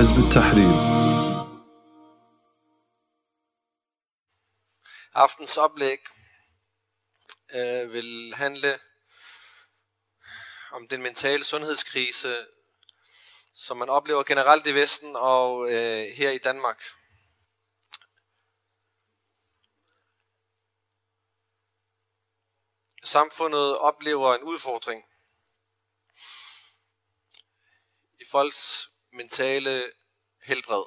[0.00, 0.96] حزب التحرير
[5.14, 5.98] Aftens oplæg
[7.54, 8.78] øh, vil handle
[10.72, 12.46] om den mentale sundhedskrise,
[13.54, 16.82] som man oplever generelt i Vesten og øh, her i Danmark.
[23.04, 25.04] Samfundet oplever en udfordring
[28.20, 29.91] i folks mentale
[30.41, 30.85] helbred.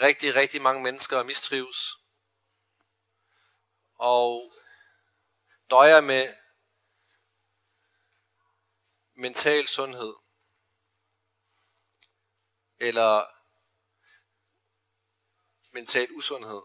[0.00, 1.96] Rigtig, rigtig mange mennesker mistrives
[3.94, 4.54] og
[5.70, 6.34] døjer med
[9.14, 10.14] mental sundhed
[12.78, 13.24] eller
[15.72, 16.62] mental usundhed.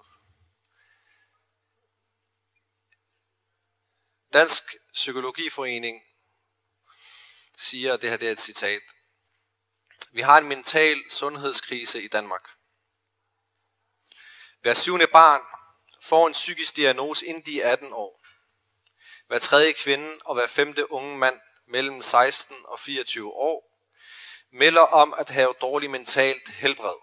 [4.34, 6.04] Dansk Psykologiforening
[7.66, 8.82] siger, og det her det er et citat.
[10.12, 12.50] Vi har en mental sundhedskrise i Danmark.
[14.62, 15.42] Hver syvende barn
[16.02, 18.26] får en psykisk diagnose inden de er 18 år.
[19.28, 23.76] Hver tredje kvinde og hver femte unge mand mellem 16 og 24 år
[24.52, 26.96] melder om at have dårlig mentalt helbred.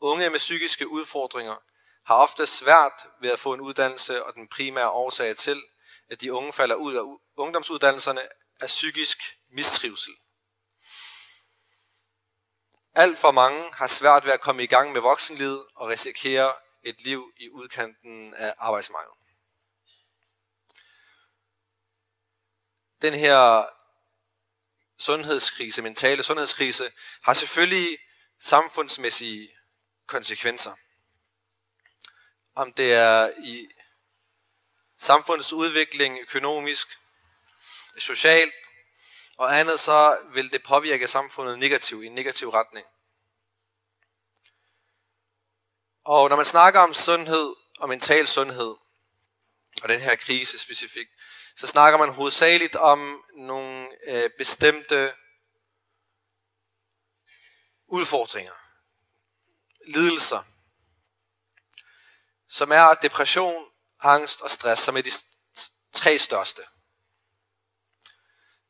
[0.00, 1.56] Unge med psykiske udfordringer
[2.04, 5.62] har ofte svært ved at få en uddannelse, og den primære årsag til,
[6.10, 8.28] at de unge falder ud af ungdomsuddannelserne,
[8.60, 10.14] af psykisk mistrivsel.
[12.94, 17.00] Alt for mange har svært ved at komme i gang med voksenlivet og risikerer et
[17.00, 19.18] liv i udkanten af arbejdsmarkedet.
[23.02, 23.66] Den her
[24.98, 26.90] sundhedskrise, mentale sundhedskrise,
[27.24, 27.98] har selvfølgelig
[28.38, 29.48] samfundsmæssige
[30.06, 30.74] konsekvenser.
[32.54, 33.68] Om det er i
[34.98, 36.88] samfundets udvikling, økonomisk,
[38.00, 38.54] socialt
[39.36, 42.86] og andet, så vil det påvirke samfundet negativt i en negativ retning.
[46.04, 48.74] Og når man snakker om sundhed og mental sundhed,
[49.82, 51.10] og den her krise specifikt,
[51.56, 55.14] så snakker man hovedsageligt om nogle øh, bestemte
[57.88, 58.52] udfordringer,
[59.86, 60.42] lidelser,
[62.48, 63.64] som er depression,
[64.00, 65.10] angst og stress, som er de
[65.92, 66.62] tre største.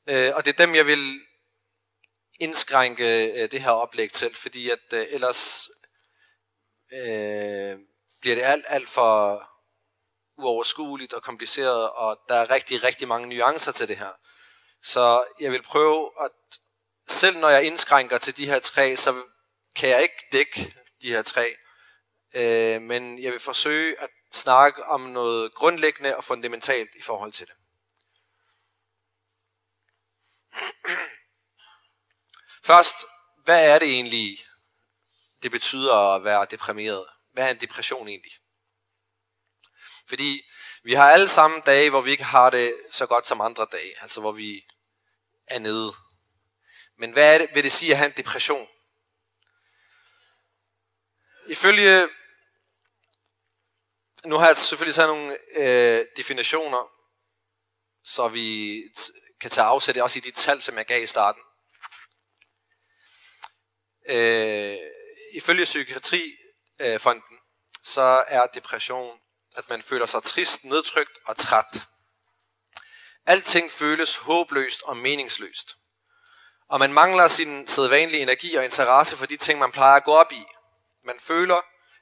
[0.08, 0.98] Øh, og det er dem, jeg vil
[2.40, 5.70] indskrænke øh, det her oplæg til, fordi at øh, ellers
[6.92, 7.78] øh,
[8.20, 9.42] bliver det alt, alt for
[10.38, 14.12] uoverskueligt og kompliceret, og der er rigtig, rigtig mange nuancer til det her.
[14.82, 16.30] Så jeg vil prøve at,
[17.08, 19.22] selv når jeg indskrænker til de her tre, så
[19.76, 21.56] kan jeg ikke dække de her tre,
[22.34, 27.46] øh, men jeg vil forsøge at snakke om noget grundlæggende og fundamentalt i forhold til
[27.46, 27.54] det.
[32.64, 32.96] Først,
[33.44, 34.46] hvad er det egentlig,
[35.42, 37.06] det betyder at være deprimeret?
[37.32, 38.32] Hvad er en depression egentlig?
[40.08, 40.42] Fordi
[40.82, 44.02] vi har alle sammen dage, hvor vi ikke har det så godt som andre dage,
[44.02, 44.66] altså hvor vi
[45.46, 45.92] er nede.
[46.98, 48.68] Men hvad er det, vil det sige at have en depression?
[51.46, 52.08] Ifølge,
[54.24, 56.92] nu har jeg selvfølgelig taget nogle øh, definitioner,
[58.04, 58.82] så vi
[59.40, 61.42] kan tage afsæt også i de tal, som jeg gav i starten.
[64.08, 64.78] Øh,
[65.32, 67.38] ifølge Psykiatrifonden,
[67.82, 69.20] så er depression,
[69.56, 71.88] at man føler sig trist, nedtrykt og træt.
[73.26, 75.76] Alting føles håbløst og meningsløst.
[76.68, 80.12] Og man mangler sin sædvanlige energi og interesse for de ting, man plejer at gå
[80.12, 80.44] op i.
[81.04, 81.60] Man føler,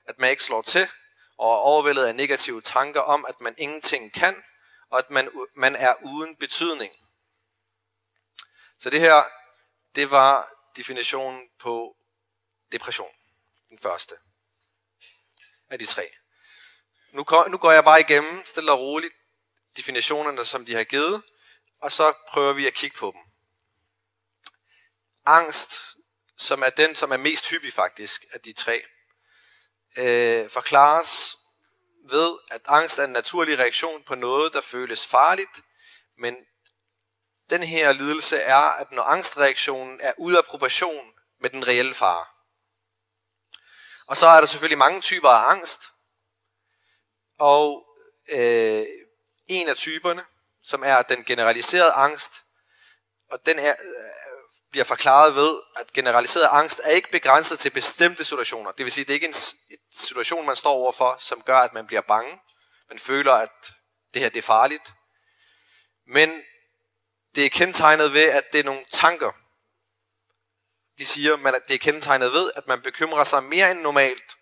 [0.09, 0.89] at man ikke slår til,
[1.39, 4.43] og er overvældet af negative tanker om, at man ingenting kan,
[4.91, 6.93] og at man, man er uden betydning.
[8.79, 9.25] Så det her,
[9.95, 11.97] det var definitionen på
[12.73, 13.15] depression.
[13.69, 14.15] Den første
[15.71, 16.11] af de tre.
[17.11, 19.15] Nu, nu går jeg bare igennem, stille og roligt,
[19.77, 21.23] definitionerne, som de har givet,
[21.81, 23.33] og så prøver vi at kigge på dem.
[25.27, 25.81] Angst,
[26.37, 28.83] som er den, som er mest hyppig faktisk af de tre,
[29.97, 31.37] øh, forklares
[32.09, 35.61] ved, at angst er en naturlig reaktion på noget, der føles farligt,
[36.19, 36.37] men
[37.51, 42.25] den her lidelse er, at når angstreaktionen er ude af proportion med den reelle fare.
[44.07, 45.93] Og så er der selvfølgelig mange typer af angst.
[47.39, 47.87] Og
[48.29, 48.87] øh,
[49.47, 50.25] en af typerne,
[50.63, 52.33] som er den generaliserede angst,
[53.31, 54.27] og den er, øh,
[54.71, 58.73] bliver forklaret ved, at generaliseret angst er ikke begrænset til bestemte situationer.
[58.73, 61.73] Det vil sige, at det er ikke en situation, man står overfor, som gør, at
[61.73, 62.41] man bliver bange.
[62.89, 63.73] Man føler, at
[64.15, 64.93] det her det er farligt.
[66.07, 66.43] Men
[67.37, 69.33] det er kendetegnet ved, at det er nogle tanker,
[70.99, 74.37] de siger, at det er kendetegnet ved, at man bekymrer sig mere end normalt,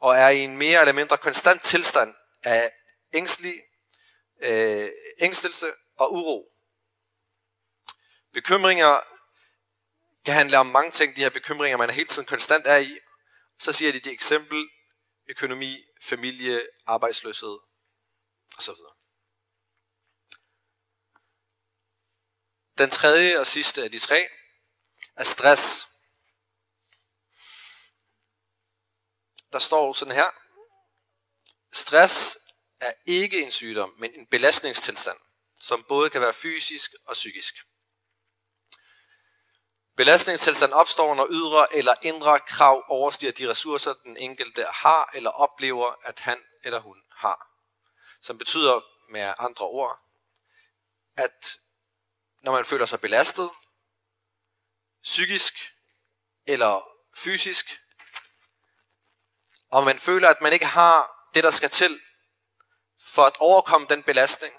[0.00, 2.72] og er i en mere eller mindre konstant tilstand af
[3.14, 3.54] ængstelig,
[4.42, 6.44] øh, ængstelse og uro.
[8.32, 9.00] Bekymringer
[10.24, 12.98] kan handle om mange ting, de her bekymringer, man hele tiden konstant er i.
[13.58, 14.68] Så siger de det eksempel,
[15.28, 17.58] økonomi, familie, arbejdsløshed
[18.58, 18.95] osv.
[22.78, 24.28] Den tredje og sidste af de tre
[25.16, 25.88] er stress.
[29.52, 30.30] Der står sådan her.
[31.72, 32.38] Stress
[32.80, 35.18] er ikke en sygdom, men en belastningstilstand,
[35.60, 37.54] som både kan være fysisk og psykisk.
[39.96, 45.94] Belastningstilstand opstår, når ydre eller indre krav overstiger de ressourcer, den enkelte har eller oplever,
[46.04, 47.48] at han eller hun har.
[48.22, 48.80] Som betyder
[49.10, 50.00] med andre ord,
[51.16, 51.58] at
[52.46, 53.50] når man føler sig belastet,
[55.02, 55.54] psykisk
[56.46, 57.80] eller fysisk,
[59.70, 62.00] og man føler, at man ikke har det, der skal til
[63.00, 64.54] for at overkomme den belastning,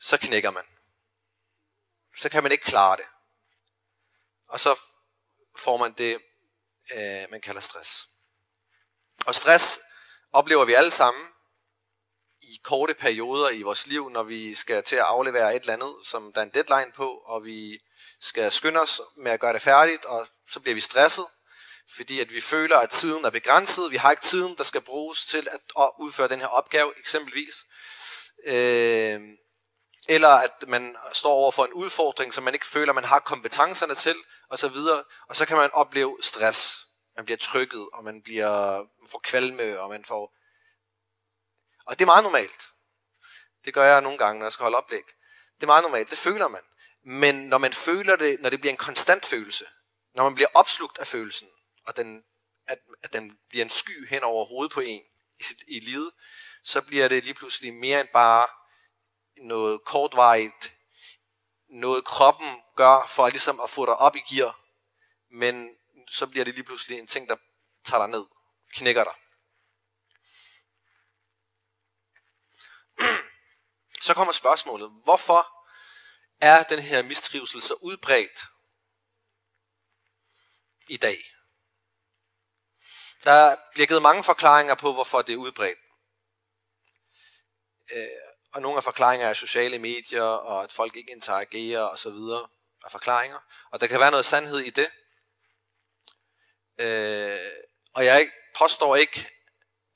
[0.00, 0.64] så knækker man.
[2.16, 3.06] Så kan man ikke klare det.
[4.48, 4.80] Og så
[5.58, 6.22] får man det,
[6.92, 8.08] øh, man kalder stress.
[9.26, 9.80] Og stress
[10.32, 11.32] oplever vi alle sammen
[12.48, 15.94] i korte perioder i vores liv, når vi skal til at aflevere et eller andet,
[16.04, 17.78] som der er en deadline på, og vi
[18.20, 21.26] skal skynde os med at gøre det færdigt, og så bliver vi stresset,
[21.96, 23.90] fordi at vi føler, at tiden er begrænset.
[23.90, 25.48] Vi har ikke tiden, der skal bruges til
[25.78, 27.54] at udføre den her opgave, eksempelvis.
[28.46, 29.20] Øh,
[30.08, 33.94] eller at man står over for en udfordring, som man ikke føler, man har kompetencerne
[33.94, 34.16] til,
[34.50, 35.04] og så videre.
[35.28, 36.86] Og så kan man opleve stress.
[37.16, 40.37] Man bliver trykket, og man bliver man får kvalme, og man får...
[41.88, 42.72] Og det er meget normalt.
[43.64, 45.04] Det gør jeg nogle gange, når jeg skal holde oplæg.
[45.54, 46.10] Det er meget normalt.
[46.10, 46.62] Det føler man.
[47.02, 49.66] Men når man føler det, når det bliver en konstant følelse,
[50.14, 51.48] når man bliver opslugt af følelsen,
[51.86, 52.24] og den,
[52.66, 55.02] at, at den bliver en sky hen over hovedet på en
[55.40, 56.10] i, sit, i livet,
[56.64, 58.46] så bliver det lige pludselig mere end bare
[59.36, 60.74] noget kortvarigt,
[61.68, 64.60] noget kroppen gør for ligesom at få dig op i gear,
[65.30, 65.76] men
[66.08, 67.36] så bliver det lige pludselig en ting, der
[67.84, 68.24] tager dig ned,
[68.74, 69.14] knækker dig.
[74.02, 75.66] Så kommer spørgsmålet, hvorfor
[76.40, 78.40] er den her mistrivsel så udbredt
[80.88, 81.18] i dag?
[83.24, 85.78] Der bliver givet mange forklaringer på, hvorfor det er udbredt.
[87.92, 88.08] Øh,
[88.52, 92.08] og nogle af forklaringer er sociale medier, og at folk ikke interagerer osv.
[92.84, 93.38] er forklaringer.
[93.70, 94.90] Og der kan være noget sandhed i det.
[96.78, 97.62] Øh,
[97.94, 99.28] og jeg påstår ikke,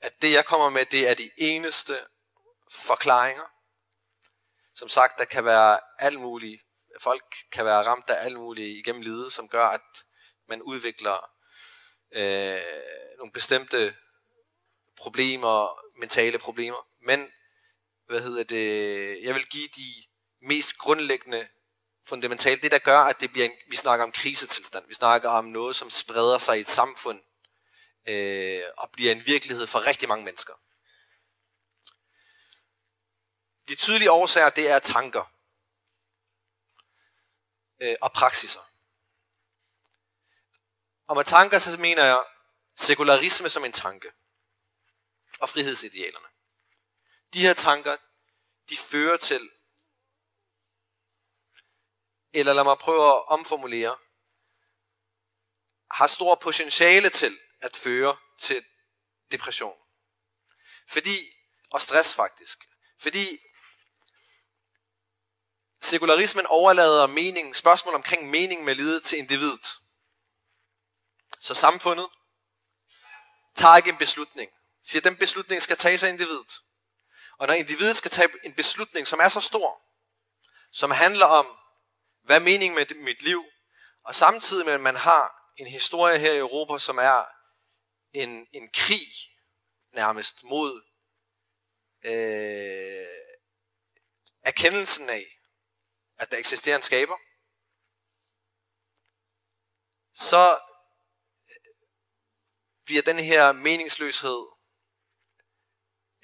[0.01, 2.07] at det jeg kommer med, det er de eneste
[2.73, 3.43] forklaringer.
[4.75, 6.61] Som sagt, der kan være alt muligt.
[7.01, 10.03] Folk kan være ramt af alt muligt igennem livet, som gør, at
[10.47, 11.29] man udvikler
[12.11, 13.95] øh, nogle bestemte
[14.97, 16.87] problemer, mentale problemer.
[17.01, 17.31] Men
[18.07, 19.93] hvad hedder det, jeg vil give de
[20.41, 21.47] mest grundlæggende
[22.05, 25.45] fundamentale, det der gør, at det bliver en, vi snakker om krisetilstand, vi snakker om
[25.45, 27.21] noget, som spreder sig i et samfund,
[28.07, 30.53] øh, og bliver en virkelighed for rigtig mange mennesker.
[33.67, 35.33] De tydelige årsager, det er tanker
[37.81, 38.59] øh, og praksiser.
[41.07, 42.25] Og med tanker, så mener jeg
[42.75, 44.11] sekularisme som en tanke,
[45.39, 46.27] og frihedsidealerne.
[47.33, 47.97] De her tanker,
[48.69, 49.49] de fører til,
[52.33, 53.97] eller lad mig prøve at omformulere,
[55.91, 58.65] har stor potentiale til at føre til
[59.31, 59.77] depression.
[60.87, 61.35] Fordi,
[61.69, 62.67] og stress faktisk.
[62.99, 63.39] Fordi
[65.83, 69.75] sekularismen overlader mening, spørgsmål omkring mening med livet til individet.
[71.39, 72.09] Så samfundet
[73.55, 74.51] tager ikke en beslutning.
[74.83, 76.61] Siger, at den beslutning skal tages af individet.
[77.37, 79.81] Og når individet skal tage en beslutning, som er så stor,
[80.71, 81.57] som handler om,
[82.23, 83.45] hvad er meningen med mit liv,
[84.03, 87.25] og samtidig med, at man har en historie her i Europa, som er
[88.13, 89.07] en, en krig
[89.93, 90.81] nærmest mod
[92.05, 93.07] øh,
[94.43, 95.32] erkendelsen af,
[96.23, 97.17] at der eksisterer en skaber,
[100.13, 100.59] så
[101.49, 101.73] øh,
[102.85, 104.47] bliver den her meningsløshed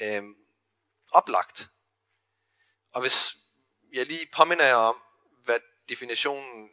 [0.01, 0.23] øh,
[1.11, 1.69] oplagt.
[2.91, 3.35] Og hvis
[3.93, 5.03] jeg lige påminner jer om,
[5.43, 6.71] hvad definitionen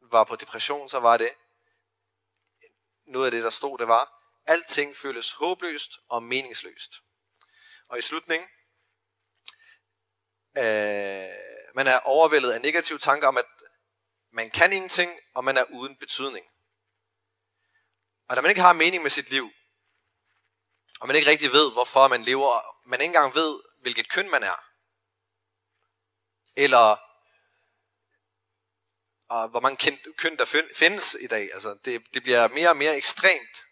[0.00, 1.30] var på depression, så var det
[3.04, 7.02] noget af det, der stod, det var, alting føles håbløst og meningsløst.
[7.88, 8.48] Og i slutningen,
[10.58, 13.46] øh, man er overvældet af negative tanker om, at
[14.32, 16.46] man kan ingenting, og man er uden betydning.
[18.28, 19.50] Og når man ikke har mening med sit liv,
[21.00, 24.30] og man ikke rigtig ved, hvorfor man lever, og man ikke engang ved, hvilket køn
[24.30, 24.64] man er,
[26.56, 26.96] eller
[29.28, 32.96] og hvor mange køn der findes i dag, altså det, det bliver mere og mere
[32.96, 33.64] ekstremt,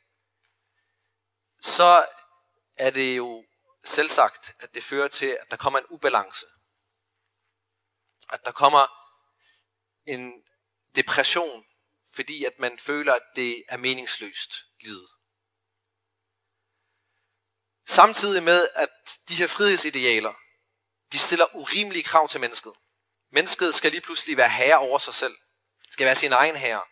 [1.61, 2.07] så
[2.78, 3.45] er det jo
[3.85, 6.47] selvsagt, at det fører til, at der kommer en ubalance.
[8.30, 8.87] At der kommer
[10.06, 10.44] en
[10.97, 11.64] depression,
[12.14, 15.08] fordi at man føler, at det er meningsløst livet.
[17.87, 20.35] Samtidig med, at de her frihedsidealer,
[21.12, 22.73] de stiller urimelige krav til mennesket.
[23.30, 25.37] Mennesket skal lige pludselig være herre over sig selv.
[25.90, 26.85] Skal være sin egen herre.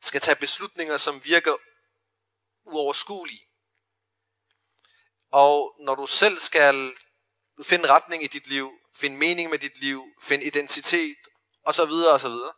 [0.00, 1.56] Skal tage beslutninger, som virker
[2.64, 3.48] uoverskuelige.
[5.30, 6.94] Og når du selv skal
[7.62, 11.18] finde retning i dit liv, finde mening med dit liv, finde identitet,
[11.64, 12.52] og så videre og så videre,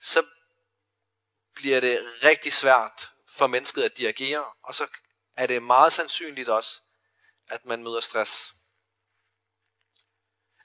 [0.00, 0.26] så
[1.54, 4.86] bliver det rigtig svært for mennesket at dirigere, og så
[5.36, 6.82] er det meget sandsynligt også,
[7.48, 8.54] at man møder stress.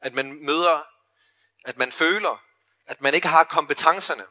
[0.02, 0.84] At man møder,
[1.66, 2.44] at man føler,
[2.86, 4.28] at man ikke har kompetencerne.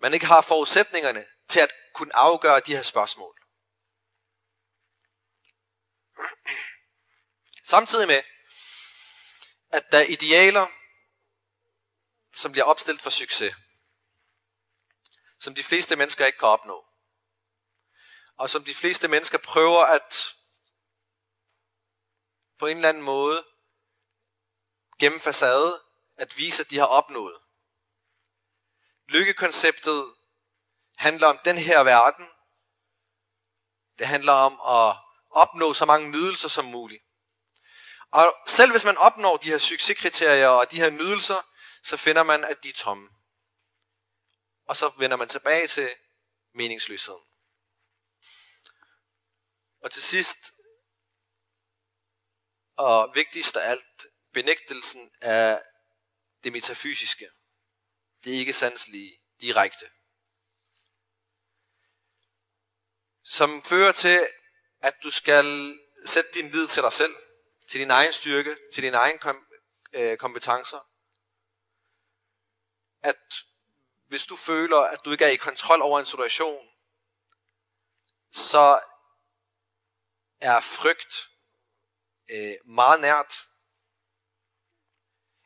[0.00, 3.34] Man ikke har forudsætningerne til at kunne afgøre de her spørgsmål.
[7.72, 8.22] Samtidig med,
[9.70, 10.66] at der er idealer,
[12.34, 13.54] som bliver opstillet for succes,
[15.38, 16.86] som de fleste mennesker ikke kan opnå,
[18.36, 20.36] og som de fleste mennesker prøver at
[22.58, 23.44] på en eller anden måde
[24.98, 25.82] gennem facade
[26.16, 27.38] at vise, at de har opnået.
[29.08, 30.14] Lykkekonceptet
[30.96, 32.28] handler om den her verden.
[33.98, 34.96] Det handler om at
[35.30, 37.02] opnå så mange nydelser som muligt.
[38.16, 41.42] Og selv hvis man opnår de her succeskriterier og de her nydelser,
[41.82, 43.10] så finder man, at de er tomme.
[44.66, 45.90] Og så vender man tilbage til
[46.54, 47.22] meningsløsheden.
[49.80, 50.52] Og til sidst,
[52.76, 55.62] og vigtigst af alt, benægtelsen af
[56.44, 57.30] det metafysiske.
[58.24, 59.90] Det er ikke sanselige direkte.
[63.24, 64.28] Som fører til,
[64.82, 67.25] at du skal sætte din lid til dig selv,
[67.66, 69.46] til din egen styrke, til dine egne kom,
[69.92, 70.88] øh, kompetencer.
[73.02, 73.44] At
[74.08, 76.68] hvis du føler, at du ikke er i kontrol over en situation,
[78.30, 78.80] så
[80.40, 81.30] er frygt
[82.30, 83.48] øh, meget nært.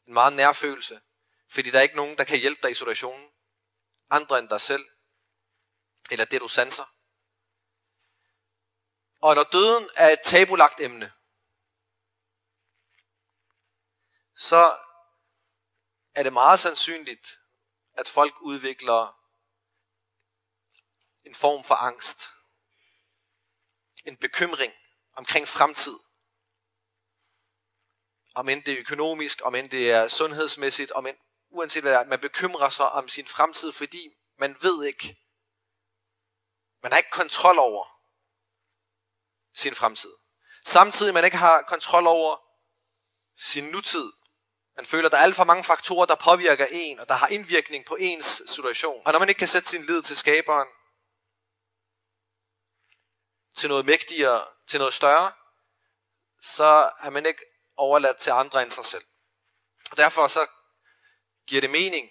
[0.06, 1.00] En meget nær følelse.
[1.48, 3.30] Fordi der er ikke nogen, der kan hjælpe dig i situationen.
[4.10, 4.84] Andre end dig selv.
[6.10, 6.84] Eller det, du sanser.
[9.20, 11.12] Og når døden er et tabulagt emne,
[14.40, 14.78] så
[16.14, 17.38] er det meget sandsynligt,
[17.92, 19.20] at folk udvikler
[21.24, 22.28] en form for angst.
[24.04, 24.72] En bekymring
[25.16, 25.98] omkring fremtid.
[28.34, 31.16] Om end det er økonomisk, om end det er sundhedsmæssigt, om end,
[31.50, 35.16] uanset hvad det er, man bekymrer sig om sin fremtid, fordi man ved ikke,
[36.82, 37.86] man har ikke kontrol over,
[39.54, 40.12] sin fremtid.
[40.64, 42.36] Samtidig man ikke har kontrol over
[43.36, 44.19] sin nutid.
[44.80, 47.28] Man føler, at der er alt for mange faktorer, der påvirker en, og der har
[47.28, 49.06] indvirkning på ens situation.
[49.06, 50.68] Og når man ikke kan sætte sin lid til skaberen,
[53.56, 55.32] til noget mægtigere, til noget større,
[56.40, 57.40] så er man ikke
[57.76, 59.04] overladt til andre end sig selv.
[59.90, 60.46] Og derfor så
[61.46, 62.10] giver det mening,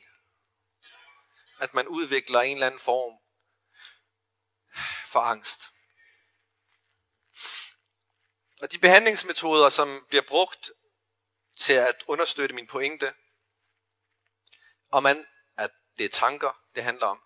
[1.59, 3.13] at man udvikler en eller anden form
[5.05, 5.61] for angst.
[8.61, 10.71] Og de behandlingsmetoder, som bliver brugt
[11.59, 13.13] til at understøtte min pointe,
[14.91, 17.23] om man, at det er tanker, det handler om.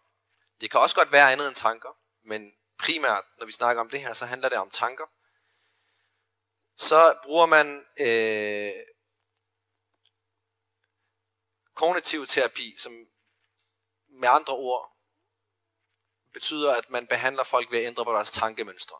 [0.61, 4.01] Det kan også godt være andet end tanker, men primært, når vi snakker om det
[4.01, 5.05] her, så handler det om tanker.
[6.75, 8.85] Så bruger man øh,
[11.73, 13.07] kognitiv terapi, som
[14.07, 14.97] med andre ord
[16.33, 18.95] betyder, at man behandler folk ved at ændre på deres tankemønstre.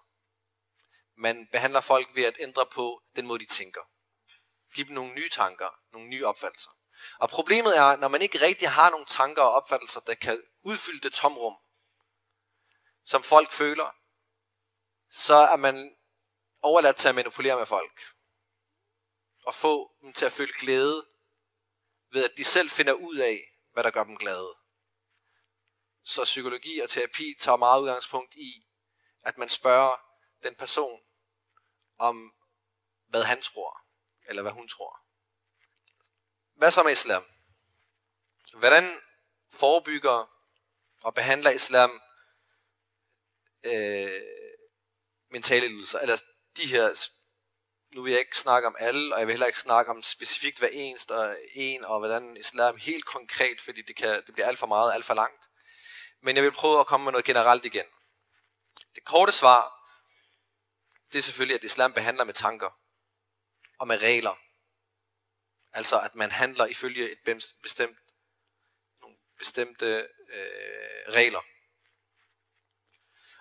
[1.15, 3.81] Man behandler folk ved at ændre på den måde, de tænker.
[4.74, 6.72] Give dem nogle nye tanker, nogle nye opfattelser.
[7.20, 11.00] Og problemet er, når man ikke rigtig har nogle tanker og opfattelser, der kan udfylde
[11.00, 11.56] det tomrum,
[13.03, 13.96] som folk føler,
[15.10, 15.96] så er man
[16.62, 18.01] overladt til at manipulere med folk.
[19.46, 21.08] Og få dem til at føle glæde
[22.12, 23.39] ved, at de selv finder ud af,
[23.74, 24.56] hvad der gør dem glade.
[26.03, 28.68] Så psykologi og terapi tager meget udgangspunkt i,
[29.22, 29.96] at man spørger
[30.44, 31.00] den person
[31.98, 32.34] om,
[33.08, 33.82] hvad han tror,
[34.25, 35.00] eller hvad hun tror.
[36.53, 37.25] Hvad så med islam?
[38.53, 39.00] Hvordan
[39.53, 40.30] forebygger
[41.03, 42.01] og behandler islam
[43.63, 44.22] øh,
[45.32, 46.18] mentale lidelser, eller
[46.58, 47.10] de her,
[47.96, 50.60] nu vil jeg ikke snakke om alle, og jeg vil heller ikke snakke om specifikt
[50.60, 54.60] hver eneste og en, og hvordan islam helt konkret, fordi det, kan, det bliver alt
[54.60, 55.50] for meget, alt for langt.
[56.22, 57.86] Men jeg vil prøve at komme med noget generelt igen.
[58.96, 59.89] Det korte svar,
[61.13, 62.82] det er selvfølgelig, at islam behandler med tanker
[63.83, 64.35] og med regler.
[65.73, 67.19] Altså at man handler ifølge et
[67.61, 67.97] bestemt,
[69.01, 71.41] nogle bestemte øh, regler.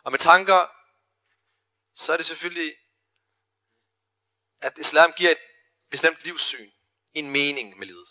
[0.02, 0.66] Og med tanker,
[1.94, 2.76] så er det selvfølgelig,
[4.60, 5.38] at islam giver et
[5.90, 6.70] bestemt livssyn,
[7.14, 8.08] en mening med livet.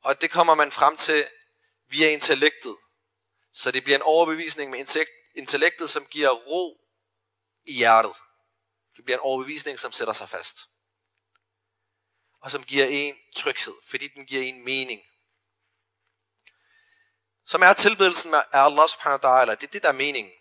[0.00, 1.28] Og det kommer man frem til
[1.86, 2.76] via intellektet.
[3.52, 4.78] Så det bliver en overbevisning med
[5.34, 6.80] intellektet, som giver ro
[7.64, 8.16] i hjertet.
[8.96, 10.68] Det bliver en overbevisning, som sætter sig fast.
[12.40, 15.02] Og som giver en tryghed, fordi den giver en mening.
[17.46, 19.50] Som er tilbedelsen af Allah subhanahu wa ta'ala.
[19.50, 20.32] Det er det, der er meningen.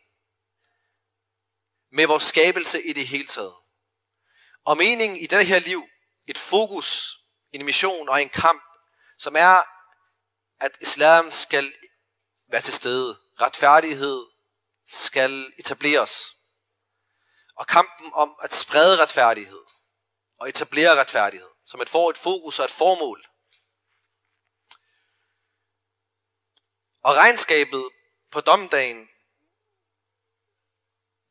[1.91, 3.55] Med vores skabelse i det hele taget.
[4.65, 5.83] Og meningen i det her liv,
[6.27, 7.19] et fokus,
[7.51, 8.63] en mission og en kamp,
[9.17, 9.61] som er,
[10.59, 11.73] at islam skal
[12.47, 13.19] være til stede.
[13.41, 14.25] Retfærdighed
[14.87, 16.35] skal etableres.
[17.55, 19.63] Og kampen om at sprede retfærdighed
[20.39, 23.25] og etablere retfærdighed, som et få et fokus og et formål.
[27.03, 27.89] Og regnskabet
[28.31, 29.09] på domdagen,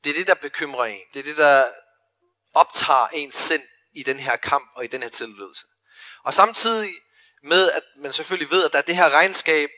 [0.04, 1.00] det er det, der bekymrer en.
[1.14, 1.72] Det er det, der
[2.54, 3.62] optager ens sind
[3.92, 5.66] i den her kamp og i den her tilbedelse.
[6.22, 6.94] Og samtidig
[7.42, 9.70] med, at man selvfølgelig ved, at der er det her regnskab,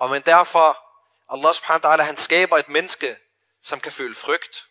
[0.00, 0.78] og man derfor,
[1.28, 3.18] Allah subhanahu wa ta'ala, han skaber et menneske,
[3.62, 4.64] som kan føle frygt,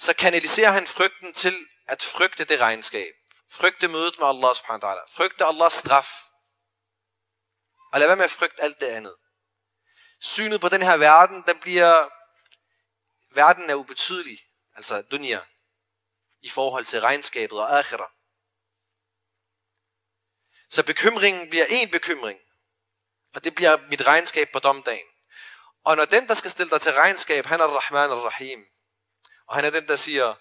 [0.00, 3.14] så kanaliserer han frygten til at frygte det regnskab.
[3.52, 5.16] Frygte mødet med Allah subhanahu wa ta'ala.
[5.16, 6.08] Frygte Allahs straf.
[7.92, 9.16] Og lad være med at frygte alt det andet.
[10.20, 12.08] Synet på den her verden, den bliver,
[13.34, 14.38] verden er ubetydelig,
[14.76, 15.40] altså dunya,
[16.40, 18.12] i forhold til regnskabet og akhira.
[20.68, 22.40] Så bekymringen bliver en bekymring,
[23.34, 25.06] og det bliver mit regnskab på domdagen.
[25.84, 28.79] Og når den, der skal stille dig til regnskab, han er Rahman al-Rahim,
[29.50, 30.34] og han er den, der siger,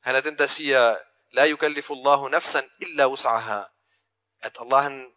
[0.00, 0.98] han er den, der siger,
[1.30, 3.60] La yukallifu Allahu nafsan illa us'aha.
[4.40, 5.12] At Allah han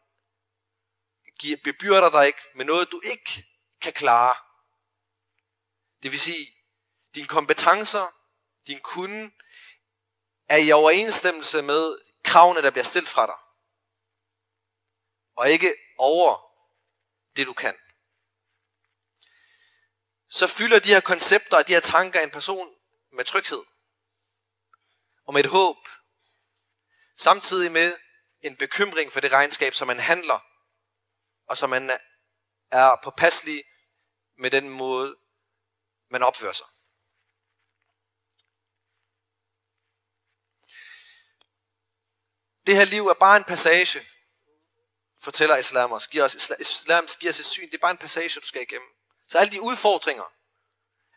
[1.63, 3.45] bebyrder dig ikke med noget, du ikke
[3.81, 4.35] kan klare.
[6.03, 6.55] Det vil sige,
[7.15, 8.15] dine kompetencer,
[8.67, 9.31] din kunde,
[10.49, 13.37] er i overensstemmelse med kravene, der bliver stillet fra dig.
[15.35, 16.51] Og ikke over
[17.35, 17.75] det, du kan.
[20.29, 22.74] Så fylder de her koncepter og de her tanker en person
[23.15, 23.63] med tryghed.
[25.25, 25.77] Og med et håb.
[27.17, 27.97] Samtidig med
[28.41, 30.39] en bekymring for det regnskab, som man handler
[31.47, 31.91] og som man
[32.71, 33.63] er påpasselig
[34.37, 35.17] med den måde,
[36.09, 36.67] man opfører sig.
[42.67, 44.07] Det her liv er bare en passage,
[45.21, 46.07] fortæller islam os.
[46.07, 47.65] Giver os islam giver os et syn.
[47.65, 48.89] Det er bare en passage, du skal igennem.
[49.27, 50.33] Så alle de udfordringer,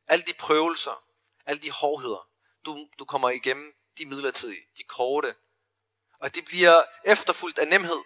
[0.06, 1.04] alle de prøvelser,
[1.48, 2.30] alle de hårdheder,
[2.66, 5.34] du, du kommer igennem, de midlertidige, de korte.
[6.20, 8.02] Og det bliver efterfulgt af nemhed.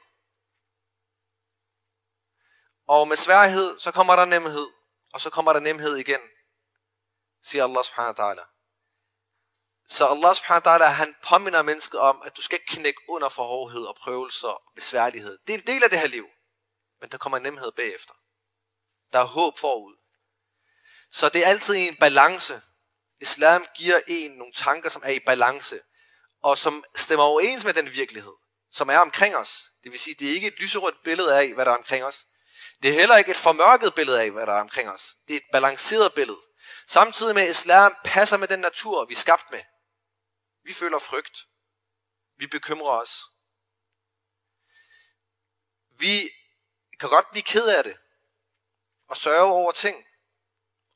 [2.86, 4.68] Og med sværhed, så kommer der nemhed,
[5.12, 6.20] og så kommer der nemhed igen,
[7.42, 8.44] siger Allah subhanahu wa ta'ala.
[9.88, 13.28] Så Allah subhanahu wa ta'ala, han påminner mennesket om, at du skal ikke knække under
[13.28, 15.38] for hårdhed og prøvelser og besværlighed.
[15.46, 16.28] Det er en del af det her liv.
[17.00, 18.14] Men der kommer nemhed bagefter.
[19.12, 19.96] Der er håb forud.
[21.10, 22.62] Så det er altid en balance.
[23.22, 25.80] Islam giver en nogle tanker, som er i balance,
[26.42, 28.32] og som stemmer overens med den virkelighed,
[28.70, 29.70] som er omkring os.
[29.82, 32.26] Det vil sige, det er ikke et lyserødt billede af, hvad der er omkring os.
[32.82, 35.14] Det er heller ikke et formørket billede af, hvad der er omkring os.
[35.28, 36.40] Det er et balanceret billede.
[36.86, 39.60] Samtidig med, at islam passer med den natur, vi er skabt med.
[40.64, 41.46] Vi føler frygt.
[42.36, 43.22] Vi bekymrer os.
[45.90, 46.30] Vi
[47.00, 47.96] kan godt blive ked af det.
[49.08, 50.06] Og sørge over ting.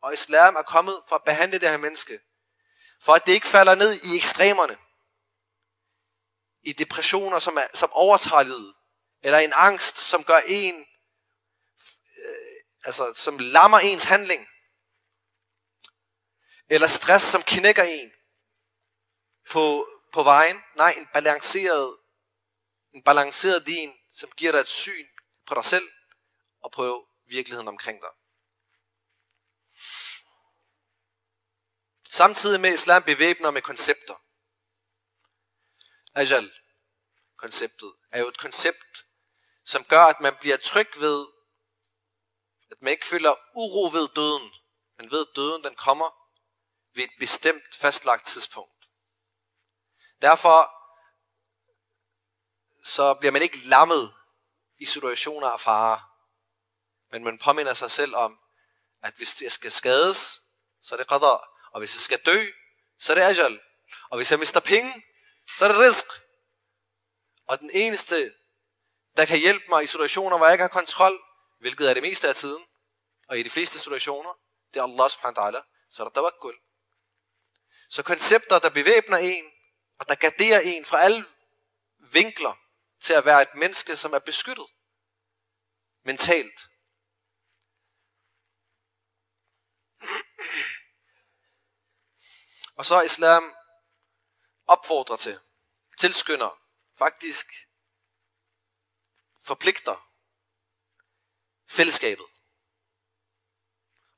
[0.07, 2.21] Og islam er kommet for at behandle det her menneske.
[3.03, 4.79] For at det ikke falder ned i ekstremerne.
[6.63, 8.75] I depressioner, som, er, som overtager livet.
[9.23, 10.87] Eller en angst, som gør en
[12.25, 14.49] øh, altså som lammer ens handling.
[16.69, 18.13] Eller stress, som knækker en
[19.51, 20.63] på, på vejen.
[20.77, 21.97] Nej, en balanceret,
[22.95, 25.07] en balanceret din, som giver dig et syn
[25.47, 25.89] på dig selv
[26.63, 28.11] og på virkeligheden omkring dig.
[32.17, 34.15] Samtidig med islam bevæbner med koncepter.
[36.15, 36.53] Ajal,
[37.37, 39.07] konceptet, er jo et koncept,
[39.65, 41.27] som gør, at man bliver tryg ved,
[42.71, 44.53] at man ikke føler uro ved døden,
[44.99, 46.11] men ved, at døden den kommer
[46.95, 48.89] ved et bestemt fastlagt tidspunkt.
[50.23, 50.71] Derfor
[52.85, 54.15] så bliver man ikke lammet
[54.79, 56.01] i situationer af fare,
[57.11, 58.41] men man påminder sig selv om,
[59.03, 60.41] at hvis jeg skal skades,
[60.83, 61.56] så er det qadar.
[61.77, 62.51] Og hvis jeg skal dø,
[62.99, 63.61] så er det ajal.
[64.11, 65.05] Og hvis jeg mister penge,
[65.59, 66.07] så er det risk.
[67.47, 68.35] Og den eneste,
[69.17, 71.19] der kan hjælpe mig i situationer, hvor jeg ikke har kontrol,
[71.61, 72.67] hvilket er det meste af tiden,
[73.29, 74.33] og i de fleste situationer,
[74.75, 76.55] det er Allah subhanahu wa ta'ala, så er der tawakkul.
[77.89, 79.45] Så koncepter, der bevæbner en,
[79.99, 81.25] og der garderer en fra alle
[82.13, 82.55] vinkler
[83.01, 84.67] til at være et menneske, som er beskyttet
[86.05, 86.61] mentalt.
[92.77, 93.55] Og så islam
[94.67, 95.41] opfordrer til,
[95.99, 96.61] tilskynder,
[96.99, 97.47] faktisk
[99.43, 100.07] forpligter
[101.69, 102.27] fællesskabet.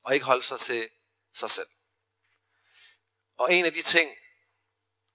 [0.03, 0.89] Og ikke holde sig til
[1.33, 1.69] sig selv.
[3.37, 4.17] Og en af de ting,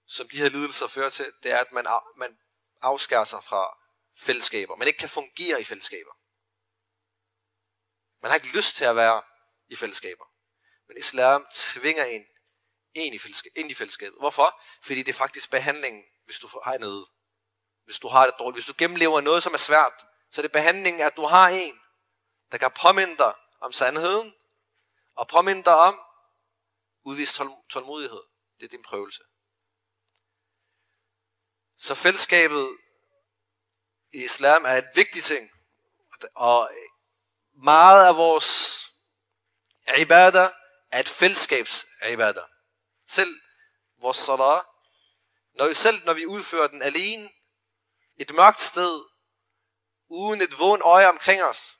[0.05, 2.39] som de her lidelser fører til, det er, at man, man
[2.81, 3.77] afskærer sig fra
[4.17, 4.75] fællesskaber.
[4.75, 6.13] Man ikke kan fungere i fællesskaber.
[8.21, 9.23] Man har ikke lyst til at være
[9.67, 10.25] i fællesskaber.
[10.87, 12.25] Men islam tvinger en
[12.95, 14.19] ind i, fællesskabet, ind i fællesskabet.
[14.19, 14.61] Hvorfor?
[14.81, 17.05] Fordi det er faktisk behandlingen, hvis du har noget.
[17.85, 18.57] Hvis du har det dårligt.
[18.57, 21.79] Hvis du gennemlever noget, som er svært, så er det behandlingen, at du har en,
[22.51, 24.33] der kan påminde dig om sandheden,
[25.15, 25.99] og påminde dig om
[27.03, 28.23] udvist tålmodighed.
[28.59, 29.23] Det er din prøvelse.
[31.77, 32.77] Så fællesskabet
[34.13, 35.51] i islam er et vigtigt ting.
[36.35, 36.71] Og
[37.53, 38.79] meget af vores
[39.97, 40.51] ibadah
[40.91, 42.43] er et fællesskabs ibadah.
[43.07, 43.41] Selv
[43.97, 44.65] vores salat,
[45.53, 47.31] når vi selv når vi udfører den alene,
[48.17, 49.05] et mørkt sted,
[50.07, 51.79] uden et vågen øje omkring os,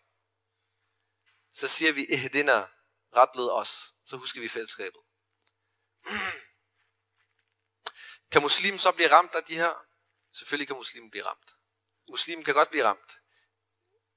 [1.53, 2.67] så siger vi, eh, ihdina,
[3.15, 3.93] retled os.
[4.05, 5.01] Så husker vi fællesskabet.
[8.31, 9.85] Kan muslimen så blive ramt af de her?
[10.31, 11.55] Selvfølgelig kan muslimen blive ramt.
[12.09, 13.19] Muslimen kan godt blive ramt.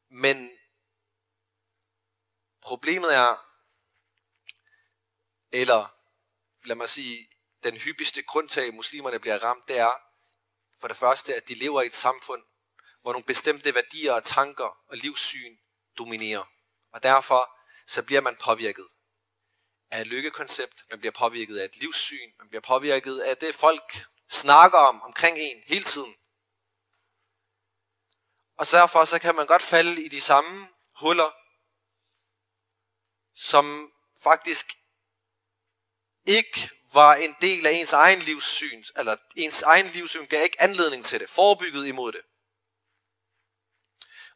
[0.08, 0.58] Men
[2.60, 3.48] problemet er,
[5.52, 5.97] eller
[6.64, 7.28] lad mig sige,
[7.64, 9.92] den hyppigste grund til, at muslimerne bliver ramt, det er
[10.80, 12.42] for det første, at de lever i et samfund,
[13.02, 15.56] hvor nogle bestemte værdier og tanker og livssyn
[15.98, 16.44] dominerer.
[16.92, 18.86] Og derfor så bliver man påvirket
[19.90, 24.06] af et lykkekoncept, man bliver påvirket af et livssyn, man bliver påvirket af det, folk
[24.28, 26.14] snakker om omkring en hele tiden.
[28.56, 30.68] Og derfor så kan man godt falde i de samme
[31.00, 31.30] huller,
[33.34, 33.92] som
[34.22, 34.77] faktisk
[36.28, 41.04] ikke var en del af ens egen livssyn, eller ens egen livssyn gav ikke anledning
[41.04, 42.20] til det, forebygget imod det.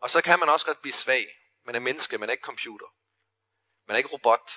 [0.00, 1.26] Og så kan man også godt blive svag.
[1.64, 2.87] Man er menneske, man er ikke computer.
[3.87, 4.52] Man er ikke robot.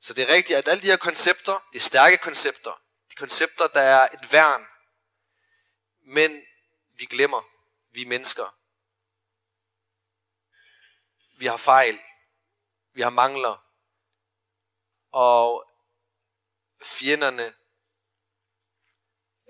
[0.00, 3.80] Så det er rigtigt, at alle de her koncepter, de stærke koncepter, de koncepter, der
[3.80, 4.66] er et værn,
[6.00, 6.42] men
[6.94, 7.42] vi glemmer,
[7.90, 8.58] vi er mennesker.
[11.38, 11.98] Vi har fejl.
[12.92, 13.64] Vi har mangler.
[15.12, 15.70] Og
[16.84, 17.54] fjenderne,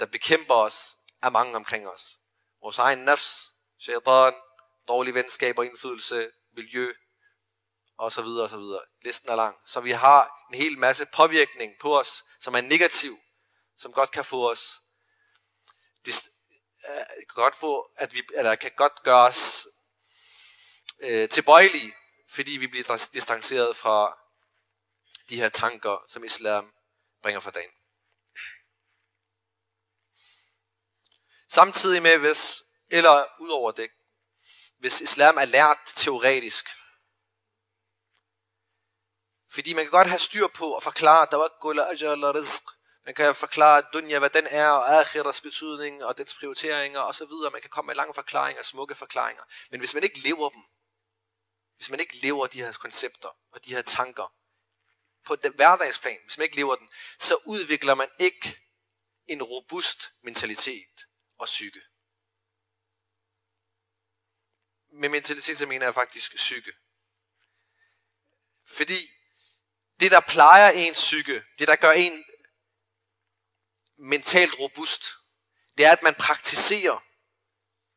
[0.01, 2.19] der bekæmper os, er mange omkring os.
[2.63, 4.35] Vores egen nafs, shaitan,
[4.89, 6.93] dårlige venskaber, indflydelse, miljø,
[7.99, 8.83] og så videre og så videre.
[9.03, 9.57] Listen er lang.
[9.67, 13.19] Så vi har en hel masse påvirkning på os, som er negativ,
[13.77, 14.81] som godt kan få os
[16.05, 16.29] det,
[16.89, 19.67] øh, kan godt få, at vi, eller kan godt gøre os
[20.99, 21.95] øh, tilbøjelige,
[22.29, 24.19] fordi vi bliver distanceret fra
[25.29, 26.74] de her tanker, som islam
[27.25, 27.75] bringer for dagen.
[31.59, 33.89] Samtidig med, hvis, eller udover det,
[34.79, 36.65] hvis islam er lært teoretisk,
[39.55, 42.65] fordi man kan godt have styr på at forklare, der var gula ajal og rizq.
[43.05, 47.27] Man kan forklare dunya, hvad den er, og akhiras betydning, og dens prioriteringer, og så
[47.27, 47.51] videre.
[47.51, 49.45] Man kan komme med lange forklaringer, smukke forklaringer.
[49.71, 50.63] Men hvis man ikke lever dem,
[51.77, 54.33] hvis man ikke lever de her koncepter og de her tanker,
[55.27, 58.61] på den hverdagsplan, hvis man ikke lever den, så udvikler man ikke
[59.27, 61.07] en robust mentalitet
[61.39, 61.81] og psyke.
[64.93, 66.73] Med mentalitet, så mener jeg faktisk psyke.
[68.67, 69.11] Fordi
[70.01, 72.25] det, der plejer ens psyke, det, der gør en
[73.99, 75.05] mentalt robust,
[75.79, 77.05] det er, at man praktiserer.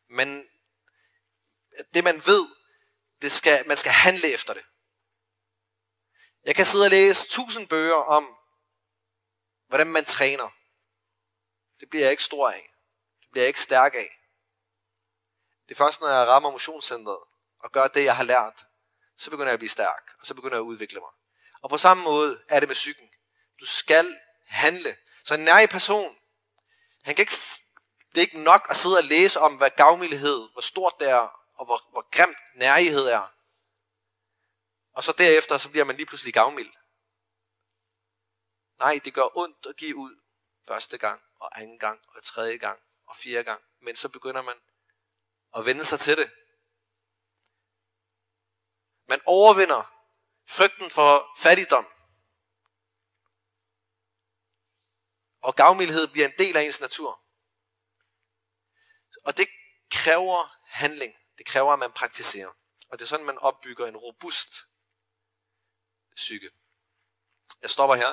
[0.09, 0.49] Man,
[1.93, 2.47] det, man ved,
[3.21, 4.65] det skal, man skal handle efter det.
[6.43, 8.37] Jeg kan sidde og læse tusind bøger om,
[9.67, 10.49] hvordan man træner.
[11.79, 12.73] Det bliver jeg ikke stor af.
[13.21, 14.17] Det bliver jeg ikke stærk af.
[15.67, 17.19] Det er først, når jeg rammer motionscentret
[17.59, 18.65] og gør det, jeg har lært,
[19.15, 21.09] så begynder jeg at blive stærk, og så begynder jeg at udvikle mig.
[21.61, 23.09] Og på samme måde er det med psyken.
[23.59, 24.97] Du skal handle.
[25.23, 26.17] Så en nær person,
[27.03, 27.35] han kan ikke,
[28.09, 31.31] det er ikke nok at sidde og læse om, hvad gavmildhed, hvor stort det er,
[31.55, 33.31] og hvor, hvor grimt nærighed er.
[34.97, 36.73] Og så derefter, så bliver man lige pludselig gavmild.
[38.79, 40.21] Nej, det gør ondt at give ud
[40.67, 43.63] første gang, og anden gang, og tredje gang, og fjerde gang.
[43.81, 44.55] Men så begynder man
[45.55, 46.31] at vende sig til det.
[49.07, 49.81] Man overvinder
[50.49, 51.87] frygten for fattigdom.
[55.41, 57.21] Og gavmildhed bliver en del af ens natur.
[59.23, 59.47] Og det
[59.91, 61.15] kræver handling.
[61.37, 62.53] Det kræver, at man praktiserer.
[62.89, 64.66] Og det er sådan, man opbygger en robust
[66.17, 66.49] psyke.
[67.61, 68.11] Jeg stopper her,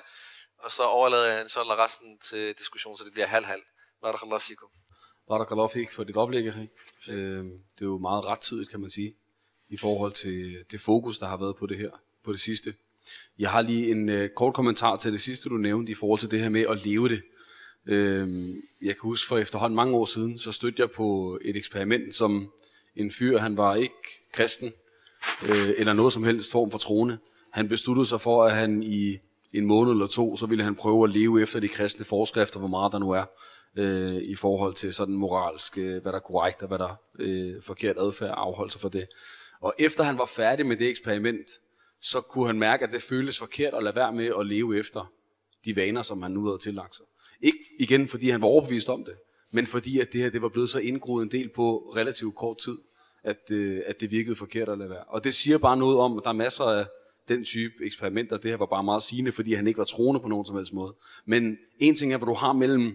[0.59, 3.63] og så overlader jeg så resten til diskussion, så det bliver halv-halv.
[4.03, 4.69] Barakallahu fikum.
[5.29, 6.69] Barakallahu fik for dit oplæg, Erik.
[7.09, 9.17] Øh, det er jo meget rettidigt, kan man sige,
[9.69, 11.91] i forhold til det fokus, der har været på det her,
[12.25, 12.75] på det sidste.
[13.39, 16.31] Jeg har lige en øh, kort kommentar til det sidste, du nævnte, i forhold til
[16.31, 17.23] det her med at leve det.
[17.87, 22.15] Øh, jeg kan huske for efterhånden mange år siden, så stødte jeg på et eksperiment,
[22.15, 22.53] som
[22.97, 24.73] en fyr, han var ikke kristen,
[25.43, 27.19] øh, eller noget som helst form for troende.
[27.55, 29.19] Han besluttede sig for, at han i
[29.53, 32.69] en måned eller to, så ville han prøve at leve efter de kristne forskrifter, hvor
[32.69, 33.25] meget der nu er,
[33.77, 36.97] øh, i forhold til sådan moralsk, øh, hvad der er korrekt og hvad der er
[37.19, 39.07] øh, forkert adfærd afholde sig for det.
[39.61, 41.47] Og efter han var færdig med det eksperiment,
[42.01, 45.13] så kunne han mærke, at det føltes forkert at lade være med at leve efter
[45.65, 47.07] de vaner, som han nu havde tillagt sig.
[47.41, 49.15] Ikke igen, fordi han var overbevist om det,
[49.51, 52.59] men fordi at det her det var blevet så indgroet en del på relativt kort
[52.59, 52.79] tid,
[53.25, 55.05] at, øh, at det virkede forkert at lade være.
[55.09, 56.87] Og det siger bare noget om, at der er masser af
[57.29, 58.37] den type eksperimenter.
[58.37, 60.73] Det her var bare meget sigende, fordi han ikke var troende på nogen som helst
[60.73, 60.95] måde.
[61.27, 62.93] Men en ting er, hvad du har mellem,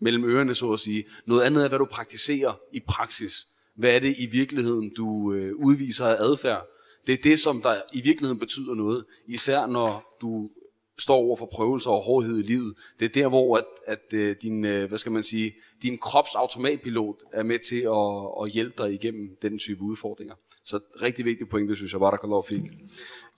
[0.00, 1.04] mellem ørerne, så at sige.
[1.26, 3.46] Noget andet er, hvad du praktiserer i praksis.
[3.76, 6.66] Hvad er det i virkeligheden, du øh, udviser af adfærd?
[7.06, 9.04] Det er det, som der i virkeligheden betyder noget.
[9.28, 10.50] Især når du
[10.98, 12.74] står over for prøvelser og hårdhed i livet.
[13.00, 16.34] Det er der, hvor at, at øh, din, øh, hvad skal man sige, din krops
[16.34, 20.34] automatpilot er med til at, at hjælpe dig igennem den type udfordringer.
[20.64, 22.60] Så rigtig vigtigt point, det synes jeg, lov fik.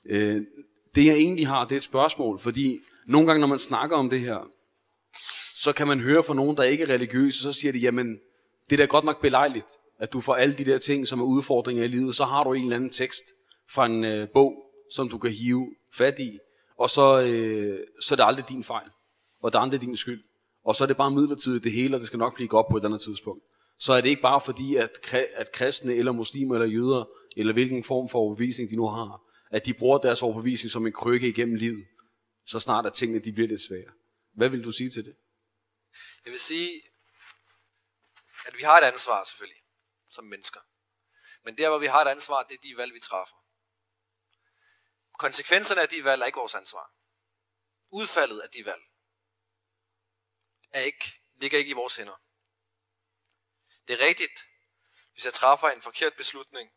[0.05, 0.43] Øh,
[0.95, 4.11] det jeg egentlig har, det er et spørgsmål, fordi nogle gange, når man snakker om
[4.11, 4.51] det her,
[5.55, 8.19] så kan man høre fra nogen, der ikke er religiøse, så siger de, jamen,
[8.71, 9.67] det er da godt nok belejligt,
[9.99, 12.53] at du får alle de der ting, som er udfordringer i livet, så har du
[12.53, 13.25] en eller anden tekst
[13.71, 14.55] fra en øh, bog,
[14.93, 16.39] som du kan hive fat i,
[16.79, 18.91] og så, øh, så er det aldrig din fejl,
[19.43, 20.25] og det er aldrig din skyld.
[20.65, 22.77] Og så er det bare midlertidigt det hele, og det skal nok blive godt på
[22.77, 23.45] et andet tidspunkt.
[23.79, 27.05] Så er det ikke bare fordi, at, at kristne, eller muslimer, eller jøder,
[27.37, 30.93] eller hvilken form for overbevisning de nu har, at de bruger deres overbevisning som en
[30.93, 31.87] krykke igennem livet,
[32.47, 33.93] så snart at tingene de bliver lidt svære.
[34.35, 35.15] Hvad vil du sige til det?
[36.25, 36.71] Jeg vil sige,
[38.47, 39.63] at vi har et ansvar selvfølgelig,
[40.11, 40.61] som mennesker.
[41.45, 43.37] Men der, hvor vi har et ansvar, det er de valg, vi træffer.
[45.19, 46.93] Konsekvenserne af de valg er ikke vores ansvar.
[47.91, 48.83] Udfaldet af de valg
[50.73, 52.17] er ikke, ligger ikke i vores hænder.
[53.89, 54.41] Det er rigtigt,
[55.13, 56.73] hvis jeg træffer en forkert beslutning,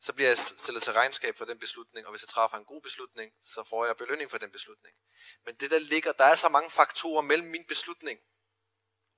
[0.00, 2.82] så bliver jeg stillet til regnskab for den beslutning, og hvis jeg træffer en god
[2.82, 4.96] beslutning, så får jeg belønning for den beslutning.
[5.44, 8.20] Men det der ligger, der er så mange faktorer mellem min beslutning